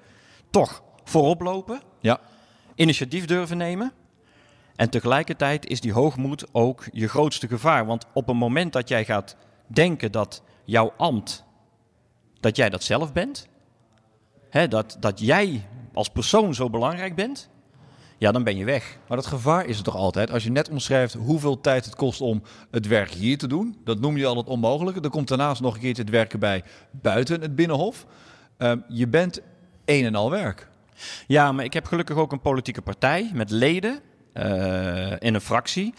toch 0.49 0.83
voorop 1.03 1.41
lopen, 1.41 1.81
Ja. 1.99 2.19
initiatief 2.75 3.25
durven 3.25 3.57
nemen. 3.57 3.91
En 4.75 4.89
tegelijkertijd 4.89 5.67
is 5.67 5.81
die 5.81 5.93
hoogmoed 5.93 6.45
ook 6.51 6.85
je 6.91 7.07
grootste 7.07 7.47
gevaar. 7.47 7.85
Want 7.85 8.05
op 8.13 8.27
het 8.27 8.35
moment 8.35 8.73
dat 8.73 8.89
jij 8.89 9.05
gaat 9.05 9.35
denken 9.67 10.11
dat 10.11 10.43
jouw 10.65 10.93
ambt, 10.97 11.43
dat 12.39 12.55
jij 12.55 12.69
dat 12.69 12.83
zelf 12.83 13.13
bent, 13.13 13.47
hè, 14.49 14.67
dat, 14.67 14.97
dat 14.99 15.19
jij 15.19 15.67
als 15.93 16.09
persoon 16.09 16.53
zo 16.53 16.69
belangrijk 16.69 17.15
bent, 17.15 17.49
ja, 18.17 18.31
dan 18.31 18.43
ben 18.43 18.57
je 18.57 18.65
weg. 18.65 18.97
Maar 19.07 19.17
dat 19.17 19.25
gevaar 19.25 19.65
is 19.65 19.77
er 19.77 19.83
toch 19.83 19.95
altijd. 19.95 20.31
Als 20.31 20.43
je 20.43 20.51
net 20.51 20.69
omschrijft 20.69 21.13
hoeveel 21.13 21.61
tijd 21.61 21.85
het 21.85 21.95
kost 21.95 22.21
om 22.21 22.41
het 22.71 22.87
werk 22.87 23.09
hier 23.11 23.37
te 23.37 23.47
doen. 23.47 23.77
Dat 23.83 23.99
noem 23.99 24.17
je 24.17 24.25
al 24.25 24.37
het 24.37 24.47
onmogelijke. 24.47 25.01
Er 25.01 25.09
komt 25.09 25.27
daarnaast 25.27 25.61
nog 25.61 25.73
een 25.73 25.79
keertje 25.79 26.01
het 26.01 26.11
werken 26.11 26.39
bij 26.39 26.63
buiten 26.91 27.41
het 27.41 27.55
Binnenhof. 27.55 28.05
Ehm, 28.57 28.77
je 28.87 29.07
bent 29.07 29.41
een 29.85 30.05
en 30.05 30.15
al 30.15 30.29
werk. 30.29 30.67
Ja, 31.27 31.51
maar 31.51 31.65
ik 31.65 31.73
heb 31.73 31.85
gelukkig 31.85 32.15
ook 32.17 32.31
een 32.31 32.41
politieke 32.41 32.81
partij 32.81 33.31
met 33.33 33.49
leden. 33.49 33.99
eh, 34.33 35.11
in 35.19 35.33
een 35.33 35.41
fractie. 35.41 35.93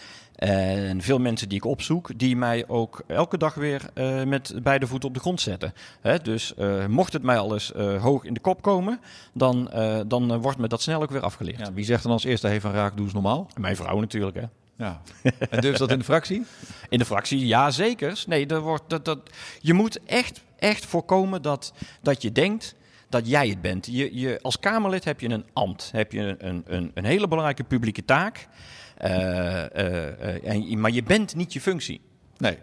En 0.44 1.02
veel 1.02 1.18
mensen 1.18 1.48
die 1.48 1.58
ik 1.58 1.64
opzoek, 1.64 2.18
die 2.18 2.36
mij 2.36 2.68
ook 2.68 3.02
elke 3.06 3.38
dag 3.38 3.54
weer 3.54 3.82
uh, 3.94 4.22
met 4.22 4.54
beide 4.62 4.86
voeten 4.86 5.08
op 5.08 5.14
de 5.14 5.20
grond 5.20 5.40
zetten. 5.40 5.74
Hè, 6.00 6.18
dus 6.18 6.54
uh, 6.58 6.86
mocht 6.86 7.12
het 7.12 7.22
mij 7.22 7.38
al 7.38 7.52
eens 7.52 7.72
uh, 7.76 8.02
hoog 8.02 8.24
in 8.24 8.34
de 8.34 8.40
kop 8.40 8.62
komen, 8.62 9.00
dan, 9.32 9.70
dan 10.06 10.40
wordt 10.40 10.58
me 10.58 10.68
dat 10.68 10.82
snel 10.82 11.02
ook 11.02 11.10
weer 11.10 11.20
afgeleerd. 11.20 11.58
Ja, 11.58 11.72
wie 11.72 11.84
zegt 11.84 12.02
dan 12.02 12.12
als 12.12 12.24
eerste, 12.24 12.46
hey 12.46 12.60
Van 12.60 12.72
Raak, 12.72 12.96
doe 12.96 13.04
eens 13.04 13.14
normaal? 13.14 13.50
Mijn 13.60 13.76
vrouw 13.76 14.00
natuurlijk, 14.00 14.36
hè. 14.36 14.44
Ja. 14.76 15.00
En 15.50 15.60
durft 15.60 15.78
dat 15.78 15.90
in 15.90 15.98
de 15.98 16.04
fractie? 16.04 16.44
In 16.88 16.98
de 16.98 17.04
fractie, 17.04 17.46
ja 17.46 17.70
zeker. 17.70 18.24
Nee, 18.26 18.46
er 18.46 18.60
wordt, 18.60 18.84
dat, 18.86 19.04
dat, 19.04 19.18
je 19.60 19.74
moet 19.74 20.04
echt, 20.04 20.42
echt 20.58 20.86
voorkomen 20.86 21.42
dat, 21.42 21.72
dat 22.02 22.22
je 22.22 22.32
denkt 22.32 22.74
dat 23.08 23.28
jij 23.28 23.48
het 23.48 23.60
bent. 23.60 23.86
Je, 23.86 24.18
je, 24.18 24.38
als 24.42 24.58
Kamerlid 24.58 25.04
heb 25.04 25.20
je 25.20 25.28
een 25.28 25.44
ambt, 25.52 25.90
heb 25.92 26.12
je 26.12 26.36
een, 26.38 26.62
een, 26.66 26.90
een 26.94 27.04
hele 27.04 27.28
belangrijke 27.28 27.64
publieke 27.64 28.04
taak. 28.04 28.48
Uh, 29.04 29.10
uh, 29.10 30.48
en, 30.50 30.80
maar 30.80 30.90
je 30.90 31.02
bent 31.02 31.34
niet 31.34 31.52
je 31.52 31.60
functie. 31.60 32.00
Nee. 32.36 32.58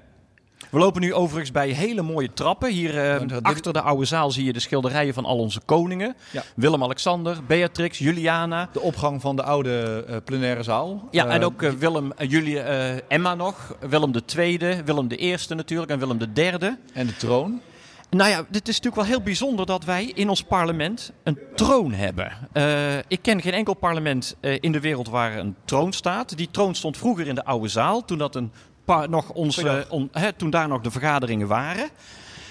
We 0.69 0.79
lopen 0.79 1.01
nu 1.01 1.13
overigens 1.13 1.51
bij 1.51 1.69
hele 1.69 2.01
mooie 2.01 2.33
trappen. 2.33 2.71
Hier 2.71 3.21
uh, 3.21 3.37
achter 3.41 3.73
de 3.73 3.81
oude 3.81 4.05
zaal 4.05 4.31
zie 4.31 4.45
je 4.45 4.53
de 4.53 4.59
schilderijen 4.59 5.13
van 5.13 5.25
al 5.25 5.37
onze 5.37 5.61
koningen. 5.65 6.15
Ja. 6.31 6.43
Willem-Alexander, 6.55 7.37
Beatrix, 7.47 7.97
Juliana. 7.97 8.69
De 8.73 8.79
opgang 8.81 9.21
van 9.21 9.35
de 9.35 9.43
oude 9.43 10.05
uh, 10.09 10.15
plenaire 10.25 10.63
zaal. 10.63 11.07
Ja, 11.11 11.27
en 11.27 11.43
ook 11.43 11.61
Willem, 11.61 12.11
Julie, 12.17 12.59
Emma 13.07 13.35
nog. 13.35 13.77
Willem 13.79 14.11
II, 14.35 14.57
Willem 14.85 15.07
I 15.11 15.37
natuurlijk 15.49 15.91
en 15.91 15.99
Willem 15.99 16.17
III. 16.35 16.77
En 16.93 17.07
de 17.07 17.15
troon. 17.17 17.61
Nou 18.11 18.29
ja, 18.29 18.45
dit 18.49 18.67
is 18.67 18.75
natuurlijk 18.75 18.95
wel 18.95 19.05
heel 19.05 19.21
bijzonder 19.21 19.65
dat 19.65 19.83
wij 19.83 20.05
in 20.05 20.29
ons 20.29 20.43
parlement 20.43 21.11
een 21.23 21.37
troon 21.55 21.91
hebben. 21.91 22.31
Uh, 22.53 22.97
ik 22.97 23.21
ken 23.21 23.41
geen 23.41 23.53
enkel 23.53 23.73
parlement 23.73 24.35
uh, 24.41 24.57
in 24.59 24.71
de 24.71 24.79
wereld 24.79 25.09
waar 25.09 25.37
een 25.37 25.55
troon 25.65 25.93
staat. 25.93 26.37
Die 26.37 26.51
troon 26.51 26.75
stond 26.75 26.97
vroeger 26.97 27.27
in 27.27 27.35
de 27.35 27.45
oude 27.45 27.67
zaal, 27.67 28.05
toen, 28.05 28.17
dat 28.17 28.35
een 28.35 28.51
nog 29.09 29.29
onze, 29.29 29.85
on, 29.89 30.11
toen 30.37 30.49
daar 30.49 30.67
nog 30.67 30.81
de 30.81 30.91
vergaderingen 30.91 31.47
waren. 31.47 31.89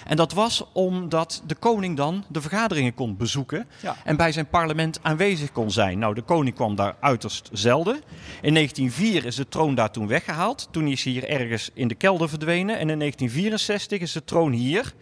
En 0.07 0.17
dat 0.17 0.33
was 0.33 0.65
omdat 0.73 1.43
de 1.47 1.55
koning 1.55 1.97
dan 1.97 2.25
de 2.29 2.41
vergaderingen 2.41 2.95
kon 2.95 3.17
bezoeken 3.17 3.67
ja. 3.83 3.97
en 4.05 4.17
bij 4.17 4.33
zijn 4.33 4.49
parlement 4.49 4.99
aanwezig 5.03 5.53
kon 5.53 5.71
zijn. 5.71 5.99
Nou, 5.99 6.15
de 6.15 6.23
koning 6.23 6.55
kwam 6.55 6.75
daar 6.75 6.97
uiterst 7.01 7.49
zelden. 7.53 7.95
In 8.43 8.55
1904 8.55 9.25
is 9.25 9.37
de 9.37 9.49
troon 9.49 9.75
daar 9.75 9.91
toen 9.91 10.07
weggehaald. 10.07 10.69
Toen 10.71 10.87
is 10.87 11.05
hij 11.05 11.13
hier 11.13 11.29
ergens 11.29 11.71
in 11.75 11.89
de 11.89 11.95
kelder 11.95 12.29
verdwenen. 12.29 12.79
En 12.79 12.91
in 12.91 12.99
1964 12.99 14.01
is 14.01 14.13
de 14.13 14.25
troon 14.25 14.53
hier 14.53 14.95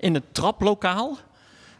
in 0.00 0.14
het 0.14 0.34
traplokaal 0.34 1.18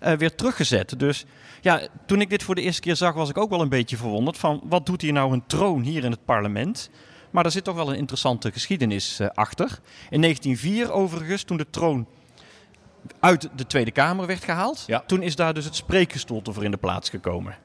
uh, 0.02 0.12
weer 0.12 0.34
teruggezet. 0.34 0.98
Dus 0.98 1.24
ja, 1.60 1.80
toen 2.06 2.20
ik 2.20 2.30
dit 2.30 2.42
voor 2.42 2.54
de 2.54 2.62
eerste 2.62 2.80
keer 2.80 2.96
zag, 2.96 3.14
was 3.14 3.28
ik 3.28 3.38
ook 3.38 3.50
wel 3.50 3.60
een 3.60 3.68
beetje 3.68 3.96
verwonderd 3.96 4.38
van 4.38 4.60
wat 4.64 4.86
doet 4.86 5.02
hier 5.02 5.12
nou 5.12 5.32
een 5.32 5.46
troon 5.46 5.82
hier 5.82 6.04
in 6.04 6.10
het 6.10 6.24
parlement? 6.24 6.90
Maar 7.30 7.44
er 7.44 7.50
zit 7.50 7.64
toch 7.64 7.74
wel 7.74 7.90
een 7.90 7.96
interessante 7.96 8.52
geschiedenis 8.52 9.20
uh, 9.20 9.28
achter. 9.34 9.78
In 10.10 10.20
1904 10.20 10.92
overigens, 10.92 11.42
toen 11.42 11.56
de 11.56 11.70
troon 11.70 12.06
uit 13.20 13.48
de 13.56 13.66
Tweede 13.66 13.90
Kamer 13.90 14.26
werd 14.26 14.44
gehaald, 14.44 14.84
ja. 14.86 15.02
toen 15.06 15.22
is 15.22 15.36
daar 15.36 15.54
dus 15.54 15.64
het 15.64 15.76
spreekgestoelte 15.76 16.52
voor 16.52 16.64
in 16.64 16.70
de 16.70 16.76
plaats 16.76 17.10
gekomen. 17.10 17.56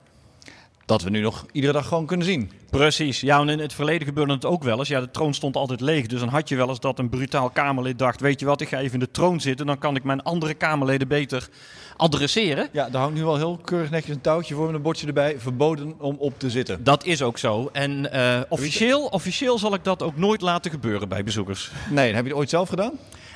Dat 0.85 1.01
we 1.01 1.09
nu 1.09 1.21
nog 1.21 1.45
iedere 1.51 1.73
dag 1.73 1.87
gewoon 1.87 2.05
kunnen 2.05 2.25
zien. 2.25 2.51
Precies. 2.69 3.19
Ja, 3.19 3.39
en 3.39 3.49
in 3.49 3.59
het 3.59 3.73
verleden 3.73 4.07
gebeurde 4.07 4.33
het 4.33 4.45
ook 4.45 4.63
wel 4.63 4.77
eens. 4.77 4.87
Ja, 4.87 4.99
de 4.99 5.11
troon 5.11 5.33
stond 5.33 5.55
altijd 5.55 5.81
leeg. 5.81 6.07
Dus 6.07 6.19
dan 6.19 6.29
had 6.29 6.49
je 6.49 6.55
wel 6.55 6.69
eens 6.69 6.79
dat 6.79 6.99
een 6.99 7.09
brutaal 7.09 7.49
Kamerlid 7.49 7.99
dacht... 7.99 8.21
weet 8.21 8.39
je 8.39 8.45
wat, 8.45 8.61
ik 8.61 8.67
ga 8.67 8.79
even 8.79 8.93
in 8.93 8.99
de 8.99 9.11
troon 9.11 9.41
zitten... 9.41 9.65
dan 9.65 9.77
kan 9.77 9.95
ik 9.95 10.03
mijn 10.03 10.23
andere 10.23 10.53
Kamerleden 10.53 11.07
beter 11.07 11.49
adresseren. 11.97 12.69
Ja, 12.71 12.89
daar 12.89 13.01
hangt 13.01 13.15
nu 13.15 13.23
wel 13.23 13.35
heel 13.35 13.59
keurig 13.63 13.89
netjes 13.89 14.15
een 14.15 14.21
touwtje 14.21 14.55
voor 14.55 14.65
met 14.65 14.75
een 14.75 14.81
bordje 14.81 15.07
erbij. 15.07 15.39
Verboden 15.39 15.95
om 15.99 16.15
op 16.19 16.39
te 16.39 16.49
zitten. 16.49 16.83
Dat 16.83 17.05
is 17.05 17.21
ook 17.21 17.37
zo. 17.37 17.69
En 17.73 18.09
uh, 18.13 18.39
officieel, 18.49 19.05
officieel 19.05 19.57
zal 19.57 19.73
ik 19.73 19.83
dat 19.83 20.03
ook 20.03 20.17
nooit 20.17 20.41
laten 20.41 20.71
gebeuren 20.71 21.09
bij 21.09 21.23
bezoekers. 21.23 21.71
Nee, 21.89 22.13
heb 22.13 22.23
je 22.23 22.29
het 22.29 22.39
ooit 22.39 22.49
zelf 22.49 22.69
gedaan? 22.69 22.91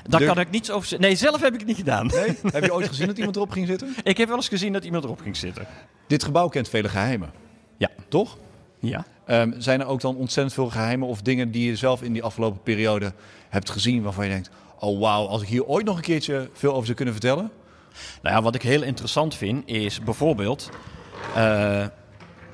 Daar 0.08 0.24
kan 0.24 0.40
ik 0.40 0.50
niets 0.50 0.72
over 0.72 0.88
zeggen. 0.88 1.08
Nee, 1.08 1.18
zelf 1.18 1.42
heb 1.42 1.54
ik 1.54 1.60
het 1.60 1.68
niet 1.68 1.78
gedaan. 1.78 2.06
Nee? 2.06 2.38
heb 2.54 2.64
je 2.64 2.74
ooit 2.74 2.88
gezien 2.88 3.08
dat 3.08 3.18
iemand 3.18 3.36
erop 3.36 3.52
ging 3.52 3.68
zitten? 3.68 3.96
Ik 4.04 4.18
heb 4.18 4.28
wel 4.28 4.38
eens 4.38 4.48
gezien 4.48 4.74
dat 4.74 4.84
iemand 4.84 5.04
erop 5.04 5.22
ging 5.22 5.38
zitten. 5.38 5.68
Dit 6.08 6.24
gebouw 6.24 6.48
kent 6.48 6.70
vele 6.70 6.90
geheimen. 6.90 7.32
Ja. 7.78 7.90
Toch? 8.08 8.38
Ja. 8.80 9.06
Um, 9.28 9.54
zijn 9.58 9.80
er 9.80 9.88
ook 9.88 10.02
dan 10.02 10.16
ontzettend 10.16 10.54
veel 10.54 10.70
geheimen 10.70 11.08
of 11.08 11.22
dingen 11.22 11.52
die 11.52 11.66
je 11.66 11.76
zelf 11.76 12.02
in 12.02 12.14
die 12.14 12.24
afgelopen 12.24 12.62
periode 12.64 13.14
hebt 13.50 13.70
gezien 13.70 14.02
waarvan 14.02 14.26
je 14.26 14.32
denkt: 14.32 14.50
oh 14.80 15.00
wauw, 15.00 15.28
als 15.28 15.42
ik 15.42 15.48
hier 15.48 15.66
ooit 15.66 15.86
nog 15.86 15.96
een 15.96 16.02
keertje 16.02 16.50
veel 16.54 16.72
over 16.72 16.86
zou 16.86 16.96
kunnen 16.96 17.14
vertellen? 17.14 17.52
Nou 18.22 18.36
ja, 18.36 18.42
wat 18.42 18.56
ik 18.56 18.62
heel 18.62 18.84
interessant 18.84 19.36
vind 19.36 19.68
is 19.68 20.04
bijvoorbeeld 20.04 20.70
uh, 21.38 21.86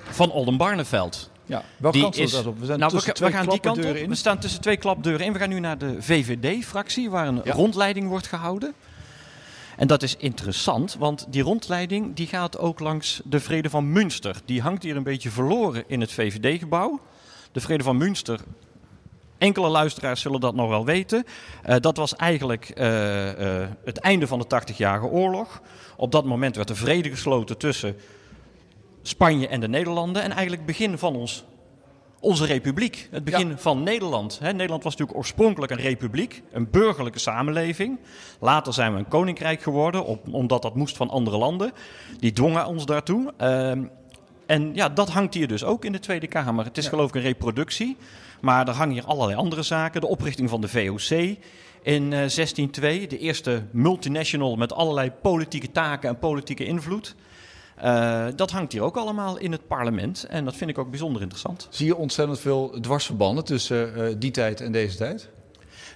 van 0.03 0.31
Oldenbarneveld. 0.31 1.31
Ja, 1.45 1.63
welke 1.77 1.99
kant 1.99 2.17
is 2.17 2.31
dat 2.31 2.45
op? 2.45 2.59
We, 2.59 2.65
zijn 2.65 2.79
nou, 2.79 2.91
we, 2.91 3.15
we 3.19 3.31
gaan 3.31 3.49
die 3.49 3.59
kant 3.59 3.77
op. 3.77 3.83
In. 3.83 4.09
We 4.09 4.15
staan 4.15 4.39
tussen 4.39 4.61
twee 4.61 4.77
klapdeuren 4.77 5.25
in. 5.25 5.33
We 5.33 5.39
gaan 5.39 5.49
nu 5.49 5.59
naar 5.59 5.77
de 5.77 5.95
VVD-fractie, 5.99 7.09
waar 7.09 7.27
een 7.27 7.41
ja. 7.43 7.53
rondleiding 7.53 8.07
wordt 8.07 8.27
gehouden. 8.27 8.73
En 9.77 9.87
dat 9.87 10.03
is 10.03 10.15
interessant, 10.17 10.95
want 10.99 11.25
die 11.29 11.43
rondleiding 11.43 12.15
die 12.15 12.27
gaat 12.27 12.57
ook 12.57 12.79
langs 12.79 13.21
de 13.23 13.39
Vrede 13.39 13.69
van 13.69 13.91
Münster. 13.91 14.35
Die 14.45 14.61
hangt 14.61 14.83
hier 14.83 14.95
een 14.95 15.03
beetje 15.03 15.29
verloren 15.29 15.83
in 15.87 16.01
het 16.01 16.11
VVD-gebouw. 16.11 16.99
De 17.51 17.61
Vrede 17.61 17.83
van 17.83 17.97
Münster, 17.97 18.39
enkele 19.37 19.67
luisteraars 19.67 20.21
zullen 20.21 20.39
dat 20.39 20.55
nog 20.55 20.69
wel 20.69 20.85
weten. 20.85 21.25
Uh, 21.69 21.75
dat 21.79 21.97
was 21.97 22.15
eigenlijk 22.15 22.71
uh, 22.77 23.39
uh, 23.39 23.67
het 23.85 23.97
einde 23.97 24.27
van 24.27 24.39
de 24.39 24.61
80-jarige 24.61 25.05
oorlog. 25.05 25.61
Op 25.97 26.11
dat 26.11 26.25
moment 26.25 26.55
werd 26.55 26.67
de 26.67 26.75
vrede 26.75 27.09
gesloten 27.09 27.57
tussen 27.57 27.95
Spanje 29.07 29.47
en 29.47 29.59
de 29.59 29.67
Nederlanden. 29.67 30.21
En 30.21 30.31
eigenlijk 30.31 30.61
het 30.61 30.77
begin 30.77 30.97
van 30.97 31.15
ons 31.15 31.45
onze 32.19 32.45
republiek. 32.45 33.07
Het 33.11 33.23
begin 33.23 33.47
ja. 33.47 33.57
van 33.57 33.83
Nederland. 33.83 34.39
Nederland 34.41 34.83
was 34.83 34.91
natuurlijk 34.91 35.17
oorspronkelijk 35.17 35.71
een 35.71 35.77
republiek, 35.77 36.43
een 36.51 36.69
burgerlijke 36.69 37.19
samenleving. 37.19 37.99
Later 38.39 38.73
zijn 38.73 38.93
we 38.93 38.99
een 38.99 39.07
koninkrijk 39.07 39.61
geworden, 39.61 40.05
op, 40.05 40.33
omdat 40.33 40.61
dat 40.61 40.75
moest 40.75 40.97
van 40.97 41.09
andere 41.09 41.37
landen. 41.37 41.71
Die 42.19 42.31
dwongen 42.31 42.65
ons 42.65 42.85
daartoe. 42.85 43.33
Uh, 43.41 43.71
en 44.45 44.73
ja, 44.73 44.89
dat 44.89 45.09
hangt 45.09 45.33
hier 45.33 45.47
dus 45.47 45.63
ook 45.63 45.85
in 45.85 45.91
de 45.91 45.99
Tweede 45.99 46.27
Kamer. 46.27 46.65
Het 46.65 46.77
is 46.77 46.83
ja. 46.83 46.89
geloof 46.89 47.09
ik 47.09 47.15
een 47.15 47.21
reproductie, 47.21 47.97
maar 48.41 48.67
er 48.67 48.73
hangen 48.73 48.93
hier 48.93 49.05
allerlei 49.05 49.37
andere 49.37 49.63
zaken. 49.63 50.01
De 50.01 50.07
oprichting 50.07 50.49
van 50.49 50.61
de 50.61 50.67
VOC 50.67 51.09
in 51.81 52.03
uh, 52.03 52.09
1602, 52.09 53.07
de 53.07 53.17
eerste 53.17 53.63
multinational 53.71 54.55
met 54.55 54.73
allerlei 54.73 55.11
politieke 55.21 55.71
taken 55.71 56.09
en 56.09 56.19
politieke 56.19 56.65
invloed. 56.65 57.15
Uh, 57.83 58.25
dat 58.35 58.51
hangt 58.51 58.71
hier 58.71 58.81
ook 58.81 58.97
allemaal 58.97 59.37
in 59.37 59.51
het 59.51 59.67
parlement 59.67 60.23
en 60.23 60.45
dat 60.45 60.55
vind 60.55 60.69
ik 60.69 60.77
ook 60.77 60.89
bijzonder 60.89 61.21
interessant. 61.21 61.67
Zie 61.69 61.85
je 61.85 61.95
ontzettend 61.95 62.39
veel 62.39 62.77
dwarsverbanden 62.81 63.43
tussen 63.43 63.93
uh, 63.97 64.15
die 64.17 64.31
tijd 64.31 64.61
en 64.61 64.71
deze 64.71 64.97
tijd? 64.97 65.29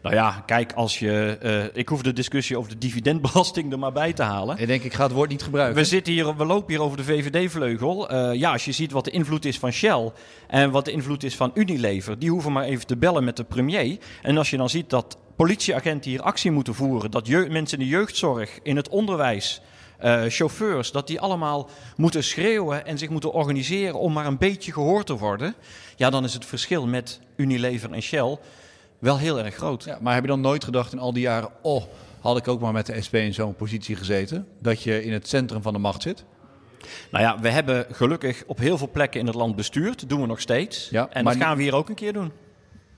Nou 0.01 0.15
ja, 0.15 0.43
kijk, 0.45 0.73
als 0.73 0.99
je. 0.99 1.37
Uh, 1.43 1.63
ik 1.73 1.89
hoef 1.89 2.01
de 2.01 2.13
discussie 2.13 2.57
over 2.57 2.71
de 2.71 2.77
dividendbelasting 2.77 3.71
er 3.71 3.79
maar 3.79 3.91
bij 3.91 4.13
te 4.13 4.23
halen. 4.23 4.57
Ik 4.57 4.67
denk, 4.67 4.83
ik 4.83 4.93
ga 4.93 5.03
het 5.03 5.11
woord 5.11 5.29
niet 5.29 5.43
gebruiken. 5.43 5.81
We, 5.81 5.87
zitten 5.87 6.13
hier, 6.13 6.35
we 6.35 6.45
lopen 6.45 6.73
hier 6.73 6.81
over 6.81 6.97
de 6.97 7.03
VVD-vleugel. 7.03 8.11
Uh, 8.11 8.33
ja, 8.33 8.51
als 8.51 8.65
je 8.65 8.71
ziet 8.71 8.91
wat 8.91 9.05
de 9.05 9.11
invloed 9.11 9.45
is 9.45 9.59
van 9.59 9.71
Shell 9.71 10.11
en 10.47 10.71
wat 10.71 10.85
de 10.85 10.91
invloed 10.91 11.23
is 11.23 11.35
van 11.35 11.51
Unilever, 11.53 12.19
die 12.19 12.29
hoeven 12.29 12.51
maar 12.51 12.63
even 12.63 12.87
te 12.87 12.97
bellen 12.97 13.23
met 13.23 13.37
de 13.37 13.43
premier. 13.43 13.97
En 14.21 14.37
als 14.37 14.49
je 14.49 14.57
dan 14.57 14.69
ziet 14.69 14.89
dat 14.89 15.17
politieagenten 15.35 16.11
hier 16.11 16.21
actie 16.21 16.51
moeten 16.51 16.75
voeren, 16.75 17.11
dat 17.11 17.27
mensen 17.27 17.79
in 17.79 17.83
de 17.83 17.91
jeugdzorg, 17.91 18.59
in 18.63 18.75
het 18.75 18.89
onderwijs. 18.89 19.61
Uh, 20.03 20.23
chauffeurs, 20.27 20.91
dat 20.91 21.07
die 21.07 21.19
allemaal 21.19 21.69
moeten 21.95 22.23
schreeuwen 22.23 22.85
en 22.85 22.97
zich 22.97 23.09
moeten 23.09 23.31
organiseren 23.31 23.99
om 23.99 24.13
maar 24.13 24.25
een 24.25 24.37
beetje 24.37 24.71
gehoord 24.71 25.05
te 25.05 25.17
worden. 25.17 25.55
Ja, 25.95 26.09
dan 26.09 26.23
is 26.23 26.33
het 26.33 26.45
verschil 26.45 26.87
met 26.87 27.19
Unilever 27.35 27.91
en 27.91 28.01
Shell 28.01 28.37
wel 28.99 29.17
heel 29.17 29.39
erg 29.39 29.55
groot. 29.55 29.83
Ja, 29.83 29.97
maar 30.01 30.13
heb 30.13 30.23
je 30.23 30.29
dan 30.29 30.41
nooit 30.41 30.63
gedacht 30.63 30.93
in 30.93 30.99
al 30.99 31.13
die 31.13 31.21
jaren, 31.21 31.49
oh, 31.61 31.83
had 32.19 32.37
ik 32.37 32.47
ook 32.47 32.59
maar 32.59 32.73
met 32.73 32.85
de 32.85 33.01
SP 33.05 33.15
in 33.15 33.33
zo'n 33.33 33.55
positie 33.55 33.95
gezeten, 33.95 34.47
dat 34.61 34.83
je 34.83 35.03
in 35.03 35.13
het 35.13 35.27
centrum 35.27 35.61
van 35.61 35.73
de 35.73 35.79
macht 35.79 36.01
zit? 36.01 36.23
Nou 37.11 37.23
ja, 37.23 37.39
we 37.39 37.49
hebben 37.49 37.85
gelukkig 37.91 38.43
op 38.47 38.57
heel 38.57 38.77
veel 38.77 38.89
plekken 38.91 39.19
in 39.19 39.25
het 39.25 39.35
land 39.35 39.55
bestuurd. 39.55 39.99
Dat 39.99 40.09
doen 40.09 40.21
we 40.21 40.27
nog 40.27 40.41
steeds. 40.41 40.89
Ja, 40.89 41.09
en 41.11 41.23
dat 41.23 41.35
gaan 41.35 41.57
we 41.57 41.63
hier 41.63 41.75
ook 41.75 41.89
een 41.89 41.95
keer 41.95 42.13
doen. 42.13 42.31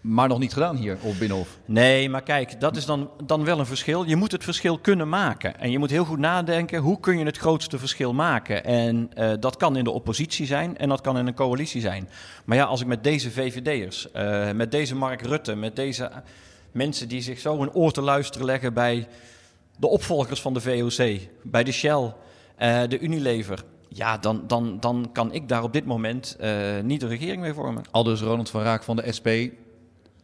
Maar 0.02 0.28
nog 0.28 0.40
niet 0.40 0.54
gedaan 0.54 0.76
hier 0.76 0.98
op 1.02 1.20
Binnenhof. 1.20 1.58
Nee, 1.66 2.10
maar 2.10 2.24
kijk, 2.24 2.60
dat 2.60 2.76
is 2.76 2.86
dan, 2.86 3.10
dan 3.24 3.44
wel 3.46 3.60
een 3.60 3.66
verschil. 3.66 4.04
Je 4.04 4.16
moet 4.16 4.32
het 4.32 4.44
verschil 4.44 4.80
kunnen 4.80 5.10
maken. 5.10 5.60
En 5.60 5.72
je 5.72 5.80
moet 5.80 5.90
heel 5.90 6.06
goed 6.06 6.20
nadenken, 6.20 6.80
hoe 6.80 7.00
kun 7.00 7.18
je 7.18 7.26
het 7.26 7.38
grootste 7.38 7.80
verschil 7.80 8.14
maken? 8.14 8.64
En 8.64 9.12
uh, 9.18 9.32
dat 9.40 9.58
kan 9.58 9.78
in 9.78 9.84
de 9.84 9.92
oppositie 9.92 10.46
zijn 10.46 10.78
en 10.78 10.90
dat 10.90 11.02
kan 11.02 11.18
in 11.18 11.28
een 11.28 11.34
coalitie 11.34 11.82
zijn. 11.82 12.10
Maar 12.46 12.58
ja, 12.58 12.64
als 12.64 12.82
ik 12.82 12.88
met 12.88 13.04
deze 13.04 13.32
VVD'ers, 13.32 14.08
uh, 14.16 14.52
met 14.52 14.72
deze 14.72 14.96
Mark 14.96 15.22
Rutte, 15.22 15.56
met 15.56 15.76
deze 15.76 16.12
mensen 16.72 17.08
die 17.08 17.22
zich 17.22 17.40
zo 17.40 17.62
een 17.62 17.74
oor 17.74 17.92
te 17.92 18.02
luisteren 18.02 18.46
leggen 18.46 18.74
bij 18.74 19.08
de 19.78 19.88
opvolgers 19.88 20.42
van 20.42 20.54
de 20.54 20.62
VOC, 20.62 21.20
bij 21.44 21.64
de 21.64 21.72
Shell, 21.72 22.14
uh, 22.60 22.82
de 22.88 23.00
Unilever... 23.00 23.64
Ja, 23.94 24.18
dan, 24.18 24.44
dan, 24.48 24.80
dan 24.80 25.10
kan 25.14 25.34
ik 25.34 25.48
daar 25.48 25.64
op 25.64 25.74
dit 25.74 25.86
moment 25.86 26.38
niet 26.84 27.00
de 27.00 27.08
regering 27.08 27.42
mee 27.42 27.54
vormen. 27.54 27.84
Aldus 27.92 28.22
Ronald 28.22 28.50
van 28.50 28.62
Raak 28.62 28.84
van 28.84 28.96
de 28.96 29.12
SP 29.18 29.28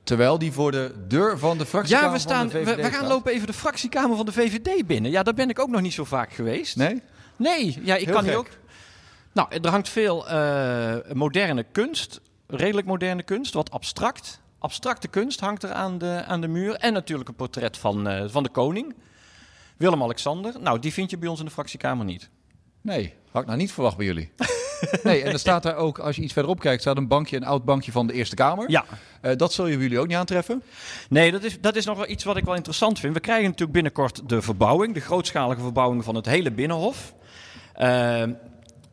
Terwijl 0.08 0.40
die 0.40 0.52
voor 0.52 0.72
de 0.72 0.94
deur 1.08 1.38
van 1.38 1.58
de 1.58 1.66
fractiekamer 1.66 2.08
ja, 2.08 2.14
we 2.14 2.20
staan, 2.20 2.50
van 2.52 2.60
de 2.60 2.66
VVD 2.66 2.76
we, 2.76 2.82
we 2.82 2.82
gaan 2.82 2.92
staat. 2.92 3.10
lopen 3.10 3.32
even 3.32 3.48
de 3.48 3.54
fractiekamer 3.54 4.16
van 4.18 4.26
de 4.26 4.32
VVD 4.32 4.88
binnen. 4.88 5.12
Ja, 5.12 5.24
daar 5.24 5.34
ben 5.34 5.50
ik 5.50 5.60
ook 5.60 5.70
nog 5.70 5.82
niet 5.82 5.94
zo 5.94 6.04
vaak 6.04 6.34
geweest. 6.34 6.76
Nee? 6.76 7.02
Nee, 7.36 7.80
ja, 7.84 7.96
ik 7.96 8.06
Heel 8.06 8.14
kan 8.14 8.24
gek. 8.24 8.32
hier 8.32 8.40
ook... 8.40 8.50
Nou, 9.32 9.48
er 9.62 9.70
hangt 9.70 9.90
veel 9.90 10.32
uh, 10.32 10.96
moderne 11.14 11.66
kunst 11.72 12.22
redelijk 12.48 12.88
moderne 12.88 13.24
kunst, 13.24 13.54
wat 13.54 13.72
abstract. 13.72 14.42
Abstracte 14.60 15.08
kunst 15.08 15.40
hangt 15.40 15.64
er 15.64 15.72
aan 15.72 15.98
de, 15.98 16.24
aan 16.28 16.42
de 16.42 16.48
muur. 16.48 16.76
En 16.76 16.94
natuurlijk 16.94 17.30
een 17.30 17.36
portret 17.36 17.78
van, 17.78 18.12
uh, 18.12 18.24
van 18.28 18.44
de 18.44 18.50
koning, 18.50 18.96
Willem-Alexander. 19.78 20.54
Nou, 20.60 20.80
die 20.80 20.94
vind 20.94 21.10
je 21.10 21.18
bij 21.18 21.30
ons 21.30 21.40
in 21.40 21.46
de 21.46 21.52
fractiekamer 21.52 22.06
niet. 22.06 22.30
Nee, 22.82 23.14
had 23.32 23.42
ik 23.42 23.48
nou 23.48 23.60
niet 23.60 23.72
verwacht 23.72 23.98
bij 23.98 24.06
jullie. 24.06 24.32
nee, 25.04 25.24
en 25.24 25.32
er 25.32 25.40
staat 25.40 25.64
daar 25.64 25.76
ook, 25.76 26.00
als 26.00 26.16
je 26.16 26.22
iets 26.22 26.34
verderop 26.34 26.60
kijkt, 26.60 26.82
staat 26.82 26.98
een 26.98 27.08
bankje, 27.08 27.36
een 27.36 27.46
oud 27.46 27.66
bankje 27.66 27.92
van 27.92 28.08
de 28.08 28.14
Eerste 28.14 28.36
Kamer. 28.36 28.72
Ja. 28.72 28.86
Uh, 29.22 29.32
dat 29.36 29.54
zul 29.54 29.68
je 29.68 29.78
jullie 29.78 30.00
ook 30.00 30.08
niet 30.08 30.18
aantreffen? 30.18 30.64
Nee, 31.10 31.32
dat 31.32 31.44
is, 31.44 31.62
dat 31.62 31.76
is 31.76 31.86
nog 31.86 31.98
wel 31.98 32.10
iets 32.10 32.24
wat 32.24 32.38
ik 32.38 32.46
wel 32.46 32.56
interessant 32.56 33.00
vind. 33.00 33.14
We 33.14 33.20
krijgen 33.20 33.46
natuurlijk 33.46 33.72
binnenkort 33.72 34.30
de 34.30 34.42
verbouwing, 34.42 34.94
de 34.94 35.00
grootschalige 35.00 35.62
verbouwing 35.62 36.04
van 36.04 36.16
het 36.16 36.26
hele 36.26 36.52
Binnenhof. 36.52 37.14
Uh, 37.82 38.24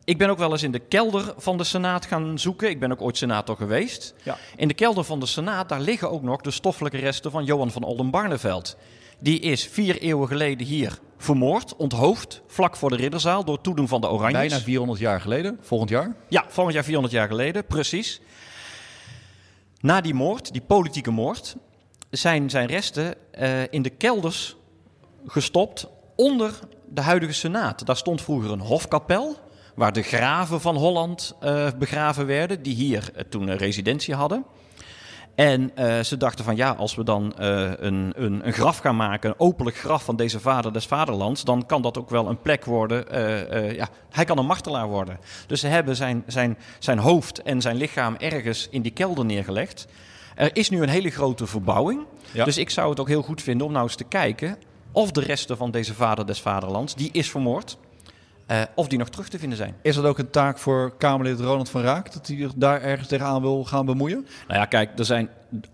ik 0.05 0.19
ben 0.19 0.31
ook 0.31 0.39
wel 0.39 0.53
eens 0.53 0.63
in 0.63 0.73
de 0.73 0.79
kelder 0.79 1.35
van 1.37 1.57
de 1.57 1.65
Senaat 1.65 2.07
gaan 2.07 2.39
zoeken. 2.39 2.69
Ik 2.69 2.81
ben 2.81 2.93
ook 2.93 3.03
ooit 3.03 3.17
senator 3.17 3.57
geweest. 3.57 4.15
Ja. 4.23 4.37
In 4.57 4.69
de 4.69 4.75
kelder 4.75 5.05
van 5.05 5.21
de 5.21 5.27
Senaat, 5.27 5.69
daar 5.69 5.81
liggen 5.81 6.11
ook 6.11 6.23
nog 6.23 6.41
de 6.41 6.51
stoffelijke 6.51 6.99
resten 6.99 7.31
van 7.31 7.45
Johan 7.45 7.71
van 7.71 7.83
Oldenbarneveld. 7.83 8.77
Die 9.19 9.41
is 9.41 9.67
vier 9.67 10.01
eeuwen 10.01 10.29
geleden 10.29 10.67
hier 10.67 10.99
vermoord, 11.25 11.77
onthoofd, 11.77 12.43
vlak 12.47 12.77
voor 12.77 12.91
de 12.91 12.97
Ridderzaal 12.97 13.45
door 13.45 13.61
toedoen 13.61 13.89
van 13.89 14.01
de 14.01 14.09
Oranjes. 14.09 14.49
Bijna 14.49 14.65
400 14.65 14.99
jaar 14.99 15.21
geleden, 15.21 15.59
volgend 15.61 15.91
jaar? 15.91 16.17
Ja, 16.29 16.45
volgend 16.49 16.75
jaar 16.75 16.85
400 16.85 17.15
jaar 17.15 17.29
geleden, 17.29 17.67
precies. 17.67 18.21
Na 19.81 20.01
die 20.01 20.15
moord, 20.15 20.53
die 20.53 20.63
politieke 20.63 21.11
moord, 21.11 21.57
zijn 22.11 22.51
zijn 22.51 22.67
resten 22.67 23.15
uh, 23.39 23.63
in 23.71 23.83
de 23.83 23.91
kelders 23.91 24.57
gestopt 25.27 25.87
onder 26.17 26.59
de 26.89 27.01
huidige 27.01 27.33
Senaat. 27.33 27.87
Daar 27.87 27.97
stond 27.97 28.23
vroeger 28.23 28.51
een 28.51 28.61
hofkapel, 28.61 29.37
waar 29.75 29.93
de 29.93 30.03
graven 30.03 30.61
van 30.61 30.77
Holland 30.77 31.35
uh, 31.43 31.69
begraven 31.79 32.27
werden, 32.27 32.63
die 32.63 32.75
hier 32.75 33.11
uh, 33.15 33.23
toen 33.23 33.49
een 33.49 33.57
residentie 33.57 34.15
hadden. 34.15 34.45
En 35.35 35.71
uh, 35.79 36.01
ze 36.01 36.17
dachten 36.17 36.45
van 36.45 36.57
ja, 36.57 36.71
als 36.71 36.95
we 36.95 37.05
dan 37.05 37.35
uh, 37.41 37.71
een, 37.77 38.13
een, 38.17 38.47
een, 38.47 38.53
graf 38.53 38.79
gaan 38.79 38.97
maken, 38.97 39.31
een 39.31 39.39
openlijk 39.39 39.77
graf 39.77 40.05
van 40.05 40.17
deze 40.17 40.41
vader 40.41 40.73
des 40.73 40.87
vaderlands, 40.87 41.45
dan 41.45 41.67
kan 41.67 41.83
dat 41.83 41.99
ook 41.99 42.11
wel 42.11 42.29
een 42.29 42.41
plek 42.41 42.65
worden. 42.65 43.05
Uh, 43.15 43.75
ja, 43.75 43.89
hij 44.11 44.25
kan 44.25 44.39
een 44.39 44.47
martelaar 44.47 44.89
worden. 44.89 45.19
Dus 45.47 45.61
ze 45.61 45.67
hebben 45.67 45.97
zijn, 45.97 46.23
zijn, 46.27 46.59
zijn 46.79 46.99
hoofd 46.99 47.43
en 47.43 47.61
zijn 47.61 47.77
lichaam 47.77 48.15
ergens 48.19 48.69
in 48.71 48.83
die 48.83 48.93
kelder 48.93 49.25
neergelegd. 49.25 49.87
Er 50.35 50.57
is 50.57 50.71
nu 50.71 50.83
een 50.83 50.89
hele 50.89 51.11
grote 51.11 51.47
verbouwing. 51.47 52.05
Ja. 52.33 52.45
Dus 52.45 52.59
ik 52.59 52.71
zou 52.71 52.91
het 52.91 53.01
ook 53.01 53.09
heel 53.09 53.23
goed 53.23 53.43
vinden 53.43 53.67
om 53.67 53.73
nou 53.73 53.85
eens 53.85 53.97
te 53.97 54.05
kijken 54.05 54.59
of 54.93 55.11
de 55.11 55.21
resten 55.21 55.57
van 55.57 55.71
deze 55.71 55.95
vader 55.95 56.27
des 56.27 56.41
vaderlands, 56.41 56.95
die 56.95 57.09
is 57.13 57.31
vermoord, 57.31 57.79
uh, 58.51 58.63
of 58.75 58.89
die 58.89 58.99
nog 58.99 59.09
terug 59.09 59.29
te 59.29 59.39
vinden 59.39 59.59
zijn. 59.59 59.75
Is 59.83 59.95
dat 59.95 60.05
ook 60.05 60.19
een 60.19 60.31
taak 60.31 60.59
voor 60.59 60.97
Kamerlid 60.97 61.41
Ronald 61.41 61.71
van 61.71 61.83
Raak, 61.83 62.13
dat 62.13 62.27
hij 62.27 62.49
daar 62.57 62.83
ergens 62.83 63.09
tegenaan 63.09 63.41
wil 63.41 63.65
gaan 63.65 63.87
bemoeien? 63.87 64.27
Nou 64.49 64.61
ja, 64.61 64.67
kijk, 64.67 64.99
er 64.99 65.05
zijn 65.05 65.29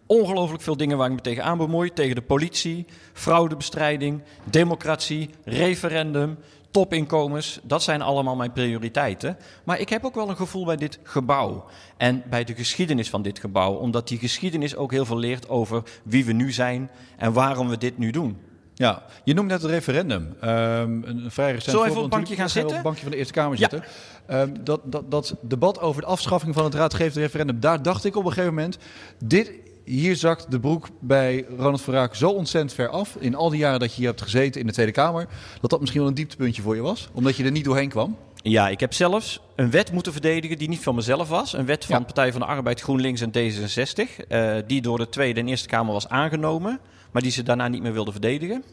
ongelooflijk 0.06 0.62
veel 0.62 0.76
dingen 0.76 0.96
waar 0.96 1.08
ik 1.08 1.14
me 1.14 1.20
tegenaan 1.20 1.58
bemoei. 1.58 1.92
Tegen 1.92 2.14
de 2.14 2.22
politie, 2.22 2.86
fraudebestrijding, 3.12 4.22
democratie, 4.44 5.30
referendum, 5.44 6.38
topinkomens. 6.70 7.60
Dat 7.62 7.82
zijn 7.82 8.02
allemaal 8.02 8.36
mijn 8.36 8.52
prioriteiten. 8.52 9.36
Maar 9.64 9.80
ik 9.80 9.88
heb 9.88 10.04
ook 10.04 10.14
wel 10.14 10.28
een 10.28 10.36
gevoel 10.36 10.64
bij 10.64 10.76
dit 10.76 10.98
gebouw. 11.02 11.64
En 11.96 12.22
bij 12.30 12.44
de 12.44 12.54
geschiedenis 12.54 13.10
van 13.10 13.22
dit 13.22 13.38
gebouw. 13.38 13.74
Omdat 13.74 14.08
die 14.08 14.18
geschiedenis 14.18 14.76
ook 14.76 14.90
heel 14.90 15.04
veel 15.04 15.18
leert 15.18 15.48
over 15.48 15.82
wie 16.02 16.24
we 16.24 16.32
nu 16.32 16.52
zijn 16.52 16.90
en 17.16 17.32
waarom 17.32 17.68
we 17.68 17.78
dit 17.78 17.98
nu 17.98 18.10
doen. 18.10 18.38
Ja, 18.80 19.02
je 19.24 19.34
noemt 19.34 19.48
net 19.48 19.62
het 19.62 19.70
referendum. 19.70 20.34
Um, 20.44 21.02
een 21.04 21.30
vrij 21.30 21.52
recent 21.52 21.76
Zo 21.76 21.82
even 21.82 21.96
op 21.96 22.02
het 22.02 22.10
bankje 22.10 22.34
gaan 22.34 22.48
zitten? 22.48 22.68
Op 22.68 22.74
het 22.74 22.82
bankje 22.82 23.02
van 23.02 23.10
de 23.10 23.16
Eerste 23.16 23.32
Kamer 23.32 23.58
zitten. 23.58 23.84
Um, 24.30 24.64
dat, 24.64 24.80
dat, 24.84 25.10
dat 25.10 25.34
debat 25.40 25.80
over 25.80 26.02
de 26.02 26.06
afschaffing 26.06 26.54
van 26.54 26.64
het 26.64 26.74
raadgevend 26.74 27.16
referendum, 27.16 27.60
daar 27.60 27.82
dacht 27.82 28.04
ik 28.04 28.16
op 28.16 28.24
een 28.24 28.32
gegeven 28.32 28.54
moment, 28.54 28.78
dit, 29.24 29.52
hier 29.84 30.16
zakt 30.16 30.50
de 30.50 30.60
broek 30.60 30.88
bij 31.00 31.46
Ronald 31.56 31.80
van 31.80 31.94
Raak 31.94 32.14
zo 32.14 32.30
ontzettend 32.30 32.72
ver 32.72 32.88
af, 32.88 33.16
in 33.18 33.34
al 33.34 33.50
die 33.50 33.58
jaren 33.58 33.80
dat 33.80 33.90
je 33.90 33.96
hier 33.96 34.08
hebt 34.08 34.22
gezeten 34.22 34.60
in 34.60 34.66
de 34.66 34.72
Tweede 34.72 34.92
Kamer, 34.92 35.26
dat 35.60 35.70
dat 35.70 35.80
misschien 35.80 36.00
wel 36.00 36.10
een 36.10 36.16
dieptepuntje 36.16 36.62
voor 36.62 36.74
je 36.74 36.82
was, 36.82 37.08
omdat 37.12 37.36
je 37.36 37.44
er 37.44 37.50
niet 37.50 37.64
doorheen 37.64 37.88
kwam. 37.88 38.16
Ja, 38.42 38.68
ik 38.68 38.80
heb 38.80 38.92
zelfs 38.92 39.40
een 39.56 39.70
wet 39.70 39.92
moeten 39.92 40.12
verdedigen 40.12 40.58
die 40.58 40.68
niet 40.68 40.82
van 40.82 40.94
mezelf 40.94 41.28
was. 41.28 41.52
Een 41.52 41.66
wet 41.66 41.84
van 41.84 41.98
ja. 41.98 42.04
Partij 42.04 42.32
van 42.32 42.40
de 42.40 42.46
Arbeid, 42.46 42.80
GroenLinks 42.80 43.20
en 43.20 43.30
D66. 43.30 44.26
Uh, 44.28 44.54
die 44.66 44.80
door 44.80 44.98
de 44.98 45.08
Tweede 45.08 45.40
en 45.40 45.48
Eerste 45.48 45.68
Kamer 45.68 45.92
was 45.92 46.08
aangenomen 46.08 46.80
maar 47.10 47.22
die 47.22 47.30
ze 47.30 47.42
daarna 47.42 47.68
niet 47.68 47.82
meer 47.82 47.92
wilden 47.92 48.12
verdedigen. 48.12 48.64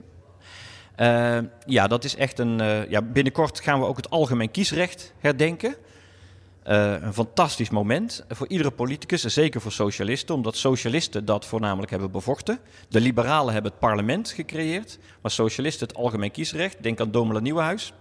Uh, 0.97 1.37
ja, 1.65 1.87
dat 1.87 2.03
is 2.03 2.15
echt 2.15 2.39
een. 2.39 2.61
Uh, 2.61 2.89
ja, 2.89 3.01
binnenkort 3.01 3.59
gaan 3.59 3.79
we 3.79 3.85
ook 3.85 3.97
het 3.97 4.09
algemeen 4.09 4.51
kiesrecht 4.51 5.13
herdenken. 5.19 5.75
Uh, 6.67 7.01
een 7.01 7.13
fantastisch 7.13 7.69
moment 7.69 8.25
voor 8.29 8.47
iedere 8.47 8.71
politicus 8.71 9.23
en 9.23 9.31
zeker 9.31 9.61
voor 9.61 9.71
socialisten, 9.71 10.35
omdat 10.35 10.55
socialisten 10.55 11.25
dat 11.25 11.45
voornamelijk 11.45 11.91
hebben 11.91 12.11
bevochten. 12.11 12.59
De 12.89 13.01
liberalen 13.01 13.53
hebben 13.53 13.71
het 13.71 13.79
parlement 13.79 14.29
gecreëerd, 14.29 14.99
maar 15.21 15.31
socialisten 15.31 15.87
het 15.87 15.97
algemeen 15.97 16.31
kiesrecht. 16.31 16.83
Denk 16.83 16.99
aan 16.99 17.11
Domela 17.11 17.39
Nieuwenhuis. 17.39 17.93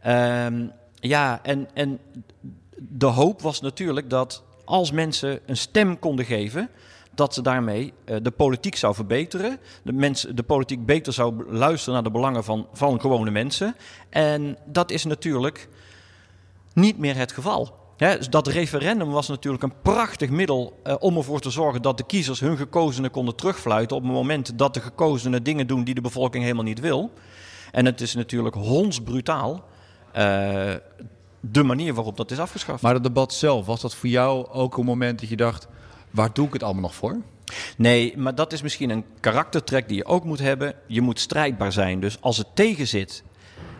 Ehm, 0.00 0.66
ja, 0.94 1.40
en, 1.42 1.68
en 1.74 1.98
de 2.76 3.06
hoop 3.06 3.42
was 3.42 3.60
natuurlijk 3.60 4.10
dat 4.10 4.42
als 4.64 4.90
mensen 4.90 5.40
een 5.46 5.56
stem 5.56 5.98
konden 5.98 6.24
geven, 6.24 6.70
dat 7.16 7.34
ze 7.34 7.42
daarmee 7.42 7.92
uh, 8.04 8.16
de 8.22 8.30
politiek 8.30 8.76
zou 8.76 8.94
verbeteren. 8.94 9.58
De, 9.82 9.92
mensen, 9.92 10.36
de 10.36 10.42
politiek 10.42 10.86
beter 10.86 11.12
zou 11.12 11.52
luisteren 11.52 11.94
naar 11.94 12.02
de 12.02 12.10
belangen 12.10 12.44
van, 12.44 12.66
van 12.72 13.00
gewone 13.00 13.30
mensen. 13.30 13.76
En 14.10 14.58
dat 14.64 14.90
is 14.90 15.04
natuurlijk 15.04 15.68
niet 16.72 16.98
meer 16.98 17.16
het 17.16 17.32
geval. 17.32 17.84
He, 17.96 18.18
dat 18.18 18.46
referendum 18.46 19.10
was 19.10 19.28
natuurlijk 19.28 19.62
een 19.62 19.80
prachtig 19.82 20.30
middel 20.30 20.80
uh, 20.84 20.94
om 20.98 21.16
ervoor 21.16 21.40
te 21.40 21.50
zorgen 21.50 21.82
dat 21.82 21.96
de 21.96 22.06
kiezers 22.06 22.40
hun 22.40 22.56
gekozenen 22.56 23.10
konden 23.10 23.36
terugfluiten 23.36 23.96
op 23.96 24.02
het 24.02 24.12
moment 24.12 24.58
dat 24.58 24.74
de 24.74 24.80
gekozenen 24.80 25.42
dingen 25.42 25.66
doen 25.66 25.84
die 25.84 25.94
de 25.94 26.00
bevolking 26.00 26.42
helemaal 26.42 26.64
niet 26.64 26.80
wil. 26.80 27.10
En 27.72 27.84
het 27.84 28.00
is 28.00 28.14
natuurlijk 28.14 28.54
hondsbrutaal 28.54 29.64
uh, 30.16 30.74
de 31.40 31.62
manier 31.62 31.94
waarop 31.94 32.16
dat 32.16 32.30
is 32.30 32.38
afgeschaft. 32.38 32.82
Maar 32.82 32.94
het 32.94 33.02
debat 33.02 33.32
zelf, 33.32 33.66
was 33.66 33.80
dat 33.80 33.94
voor 33.94 34.08
jou 34.08 34.48
ook 34.48 34.76
een 34.76 34.84
moment 34.84 35.20
dat 35.20 35.28
je 35.28 35.36
dacht 35.36 35.68
Waar 36.16 36.32
doe 36.32 36.46
ik 36.46 36.52
het 36.52 36.62
allemaal 36.62 36.82
nog 36.82 36.94
voor? 36.94 37.16
Nee, 37.76 38.16
maar 38.16 38.34
dat 38.34 38.52
is 38.52 38.62
misschien 38.62 38.90
een 38.90 39.04
karaktertrek 39.20 39.88
die 39.88 39.96
je 39.96 40.04
ook 40.04 40.24
moet 40.24 40.38
hebben. 40.38 40.74
Je 40.86 41.00
moet 41.00 41.20
strijdbaar 41.20 41.72
zijn. 41.72 42.00
Dus 42.00 42.20
als 42.20 42.36
het 42.36 42.46
tegen 42.54 42.88
zit, 42.88 43.22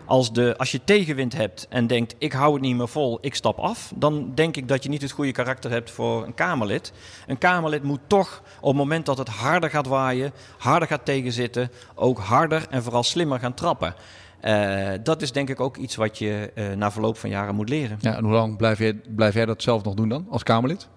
als, 0.05 0.33
de, 0.33 0.57
als 0.57 0.71
je 0.71 0.83
tegenwind 0.83 1.33
hebt 1.33 1.67
en 1.69 1.87
denkt: 1.87 2.15
ik 2.17 2.31
hou 2.33 2.53
het 2.53 2.61
niet 2.61 2.75
meer 2.75 2.87
vol, 2.87 3.17
ik 3.21 3.35
stap 3.35 3.57
af, 3.59 3.91
dan 3.95 4.31
denk 4.35 4.57
ik 4.57 4.67
dat 4.67 4.83
je 4.83 4.89
niet 4.89 5.01
het 5.01 5.11
goede 5.11 5.31
karakter 5.31 5.71
hebt 5.71 5.91
voor 5.91 6.25
een 6.25 6.33
Kamerlid. 6.33 6.93
Een 7.27 7.37
Kamerlid 7.37 7.83
moet 7.83 7.99
toch 8.07 8.41
op 8.59 8.67
het 8.67 8.77
moment 8.77 9.05
dat 9.05 9.17
het 9.17 9.29
harder 9.29 9.69
gaat 9.69 9.87
waaien, 9.87 10.31
harder 10.57 10.87
gaat 10.87 11.05
tegenzitten, 11.05 11.71
ook 11.95 12.19
harder 12.19 12.65
en 12.69 12.83
vooral 12.83 13.03
slimmer 13.03 13.39
gaan 13.39 13.53
trappen. 13.53 13.95
Uh, 14.41 14.89
dat 15.03 15.21
is 15.21 15.31
denk 15.31 15.49
ik 15.49 15.59
ook 15.59 15.77
iets 15.77 15.95
wat 15.95 16.17
je 16.17 16.51
uh, 16.55 16.71
na 16.71 16.91
verloop 16.91 17.17
van 17.17 17.29
jaren 17.29 17.55
moet 17.55 17.69
leren. 17.69 17.97
Ja, 18.01 18.15
en 18.15 18.23
hoe 18.23 18.33
lang 18.33 18.57
blijf 18.57 18.79
jij, 18.79 18.93
blijf 19.15 19.33
jij 19.33 19.45
dat 19.45 19.61
zelf 19.61 19.83
nog 19.83 19.93
doen 19.93 20.09
dan 20.09 20.27
als 20.29 20.43
Kamerlid? 20.43 20.87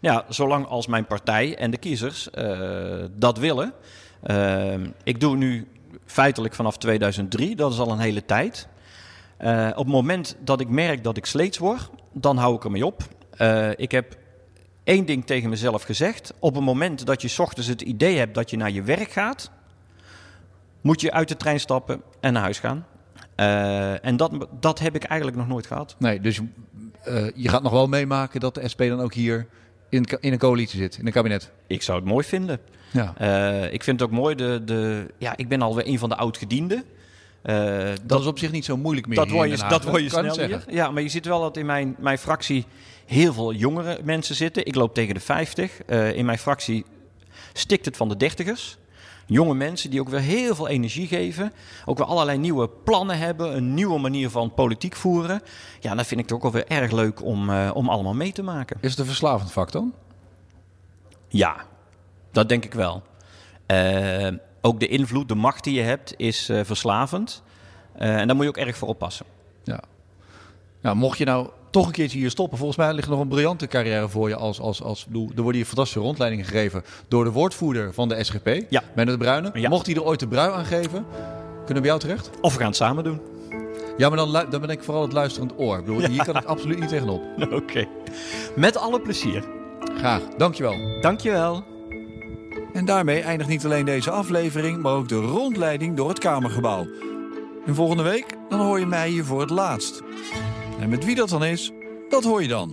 Ja, 0.00 0.24
zolang 0.28 0.66
als 0.66 0.86
mijn 0.86 1.06
partij 1.06 1.56
en 1.56 1.70
de 1.70 1.76
kiezers 1.76 2.28
uh, 2.34 3.04
dat 3.12 3.38
willen. 3.38 3.72
Uh, 4.26 4.74
ik 5.02 5.20
doe 5.20 5.36
nu 5.36 5.68
feitelijk 6.04 6.54
vanaf 6.54 6.76
2003, 6.76 7.56
dat 7.56 7.72
is 7.72 7.78
al 7.78 7.90
een 7.90 7.98
hele 7.98 8.24
tijd. 8.24 8.68
Uh, 9.40 9.68
op 9.70 9.84
het 9.84 9.94
moment 9.94 10.36
dat 10.40 10.60
ik 10.60 10.68
merk 10.68 11.04
dat 11.04 11.16
ik 11.16 11.26
sleets 11.26 11.58
word, 11.58 11.90
dan 12.12 12.36
hou 12.36 12.54
ik 12.54 12.64
ermee 12.64 12.86
op. 12.86 13.02
ik 13.76 13.90
heb 13.90 14.16
één 14.84 15.06
ding 15.06 15.26
tegen 15.26 15.50
mezelf 15.50 15.82
gezegd. 15.82 16.32
Op 16.38 16.54
het 16.54 16.64
moment 16.64 17.06
dat 17.06 17.22
je 17.22 17.42
ochtends 17.42 17.68
het 17.68 17.82
idee 17.82 18.16
hebt 18.16 18.34
dat 18.34 18.50
je 18.50 18.56
naar 18.56 18.70
je 18.70 18.82
werk 18.82 19.10
gaat, 19.10 19.50
moet 20.80 21.00
je 21.00 21.12
uit 21.12 21.28
de 21.28 21.36
trein 21.36 21.60
stappen 21.60 22.02
en 22.20 22.32
naar 22.32 22.42
huis 22.42 22.58
gaan. 22.58 22.86
en 24.02 24.16
dat, 24.16 24.46
dat 24.60 24.78
heb 24.78 24.94
ik 24.94 25.04
eigenlijk 25.04 25.38
nog 25.38 25.48
nooit 25.48 25.66
gehad. 25.66 25.96
Nee, 25.98 26.20
dus 26.20 26.40
je 27.34 27.48
gaat 27.48 27.62
nog 27.62 27.72
wel 27.72 27.86
meemaken 27.86 28.40
dat 28.40 28.54
de 28.54 28.68
SP 28.72 28.80
dan 28.80 29.00
ook 29.00 29.14
hier 29.14 29.46
in, 29.90 30.04
in 30.20 30.32
een 30.32 30.38
coalitie 30.38 30.78
zit, 30.78 30.96
in 30.98 31.06
een 31.06 31.12
kabinet? 31.12 31.50
Ik 31.66 31.82
zou 31.82 31.98
het 31.98 32.08
mooi 32.08 32.24
vinden. 32.24 32.60
Ja. 32.90 33.14
Uh, 33.20 33.72
ik 33.72 33.82
vind 33.82 34.00
het 34.00 34.08
ook 34.08 34.16
mooi, 34.16 34.34
de, 34.34 34.62
de, 34.64 35.06
ja, 35.18 35.36
ik 35.36 35.48
ben 35.48 35.62
alweer 35.62 35.86
een 35.86 35.98
van 35.98 36.08
de 36.08 36.16
oud-gedienden. 36.16 36.84
Uh, 37.44 37.54
dat, 37.54 37.98
dat, 38.02 38.20
is 38.20 38.26
op 38.26 38.38
zich 38.38 38.52
niet 38.52 38.64
zo 38.64 38.76
moeilijk 38.76 39.06
meer. 39.06 39.16
Dat 39.16 39.30
word 39.30 39.50
je, 39.50 39.68
dat 39.68 39.84
word 39.84 40.02
je 40.02 40.08
snel 40.08 40.40
hier. 40.46 40.64
Ja, 40.68 40.90
maar 40.90 41.02
je 41.02 41.08
ziet 41.08 41.26
wel 41.26 41.40
dat 41.40 41.56
in 41.56 41.66
mijn, 41.66 41.96
mijn 41.98 42.18
fractie 42.18 42.66
heel 43.06 43.32
veel 43.32 43.52
jongere 43.52 44.00
mensen 44.04 44.34
zitten. 44.34 44.66
Ik 44.66 44.74
loop 44.74 44.94
tegen 44.94 45.14
de 45.14 45.20
50. 45.20 45.78
Uh, 45.86 46.16
in 46.16 46.24
mijn 46.24 46.38
fractie 46.38 46.84
stikt 47.52 47.84
het 47.84 47.96
van 47.96 48.08
de 48.08 48.16
dertigers 48.16 48.78
jonge 49.30 49.54
mensen 49.54 49.90
die 49.90 50.00
ook 50.00 50.08
weer 50.08 50.20
heel 50.20 50.54
veel 50.54 50.68
energie 50.68 51.06
geven. 51.06 51.52
Ook 51.84 51.98
weer 51.98 52.06
allerlei 52.06 52.38
nieuwe 52.38 52.68
plannen 52.68 53.18
hebben, 53.18 53.56
een 53.56 53.74
nieuwe 53.74 53.98
manier 53.98 54.30
van 54.30 54.54
politiek 54.54 54.96
voeren. 54.96 55.42
Ja, 55.80 55.94
dat 55.94 56.06
vind 56.06 56.20
ik 56.20 56.26
toch 56.26 56.36
ook 56.36 56.42
wel 56.42 56.52
weer 56.52 56.66
erg 56.66 56.90
leuk 56.90 57.24
om, 57.24 57.50
uh, 57.50 57.70
om 57.74 57.88
allemaal 57.88 58.14
mee 58.14 58.32
te 58.32 58.42
maken. 58.42 58.76
Is 58.80 58.90
het 58.90 58.98
een 58.98 59.06
verslavend 59.06 59.52
vak 59.52 59.72
dan? 59.72 59.94
Ja, 61.28 61.56
dat 62.32 62.48
denk 62.48 62.64
ik 62.64 62.74
wel. 62.74 63.02
Uh, 63.66 64.28
ook 64.60 64.80
de 64.80 64.88
invloed, 64.88 65.28
de 65.28 65.34
macht 65.34 65.64
die 65.64 65.74
je 65.74 65.82
hebt, 65.82 66.14
is 66.16 66.50
uh, 66.50 66.60
verslavend. 66.64 67.42
en 67.94 68.26
daar 68.26 68.36
moet 68.36 68.44
je 68.44 68.50
ook 68.50 68.66
erg 68.66 68.76
voor 68.76 68.88
oppassen. 68.88 69.26
Ja. 69.64 69.80
Nou, 70.80 70.96
mocht 70.96 71.18
je 71.18 71.24
nou 71.24 71.50
toch 71.70 71.86
een 71.86 71.92
keertje 71.92 72.18
hier 72.18 72.30
stoppen. 72.30 72.58
Volgens 72.58 72.78
mij 72.78 72.92
ligt 72.92 73.04
er 73.06 73.12
nog 73.12 73.20
een 73.20 73.28
briljante 73.28 73.66
carrière 73.66 74.08
voor 74.08 74.28
je. 74.28 74.36
Als, 74.36 74.60
als, 74.60 74.82
als, 74.82 75.04
bedoel, 75.04 75.28
er 75.28 75.42
worden 75.42 75.54
hier 75.54 75.64
fantastische 75.64 76.00
rondleidingen 76.02 76.44
gegeven 76.44 76.82
door 77.08 77.24
de 77.24 77.30
woordvoerder 77.30 77.94
van 77.94 78.08
de 78.08 78.24
SGP, 78.24 78.64
Ja. 78.68 78.82
Menno 78.94 79.12
de 79.12 79.18
Bruyne. 79.18 79.50
Ja. 79.54 79.68
Mocht 79.68 79.86
hij 79.86 79.94
er 79.94 80.04
ooit 80.04 80.20
de 80.20 80.28
brui 80.28 80.52
aan 80.52 80.64
geven, 80.64 81.06
kunnen 81.56 81.66
we 81.66 81.80
bij 81.80 81.82
jou 81.82 82.00
terecht? 82.00 82.30
Of 82.40 82.52
we 82.52 82.58
gaan 82.58 82.68
het 82.68 82.76
samen 82.76 83.04
doen. 83.04 83.20
Ja, 83.96 84.08
maar 84.08 84.16
dan, 84.16 84.32
dan 84.32 84.60
ben 84.60 84.70
ik 84.70 84.82
vooral 84.82 85.02
het 85.02 85.12
luisterend 85.12 85.52
oor. 85.56 85.78
Ik 85.78 85.84
bedoel, 85.84 86.04
Hier 86.04 86.24
kan 86.24 86.36
ik 86.36 86.44
absoluut 86.44 86.78
niet 86.80 86.88
tegenop. 86.88 87.22
Oké. 87.52 87.86
Met 88.56 88.76
alle 88.76 89.00
plezier. 89.00 89.44
Graag, 89.96 90.22
dankjewel. 90.36 91.00
Dankjewel. 91.00 91.64
En 92.72 92.84
daarmee 92.84 93.20
eindigt 93.20 93.50
niet 93.50 93.64
alleen 93.64 93.84
deze 93.84 94.10
aflevering, 94.10 94.82
maar 94.82 94.92
ook 94.92 95.08
de 95.08 95.20
rondleiding 95.20 95.96
door 95.96 96.08
het 96.08 96.18
Kamergebouw. 96.18 96.86
En 97.66 97.74
volgende 97.74 98.02
week, 98.02 98.26
dan 98.48 98.60
hoor 98.60 98.78
je 98.78 98.86
mij 98.86 99.08
hier 99.08 99.24
voor 99.24 99.40
het 99.40 99.50
laatst. 99.50 100.02
En 100.80 100.88
met 100.88 101.04
wie 101.04 101.14
dat 101.14 101.28
dan 101.28 101.44
is, 101.44 101.72
dat 102.08 102.24
hoor 102.24 102.42
je 102.42 102.48
dan. 102.48 102.72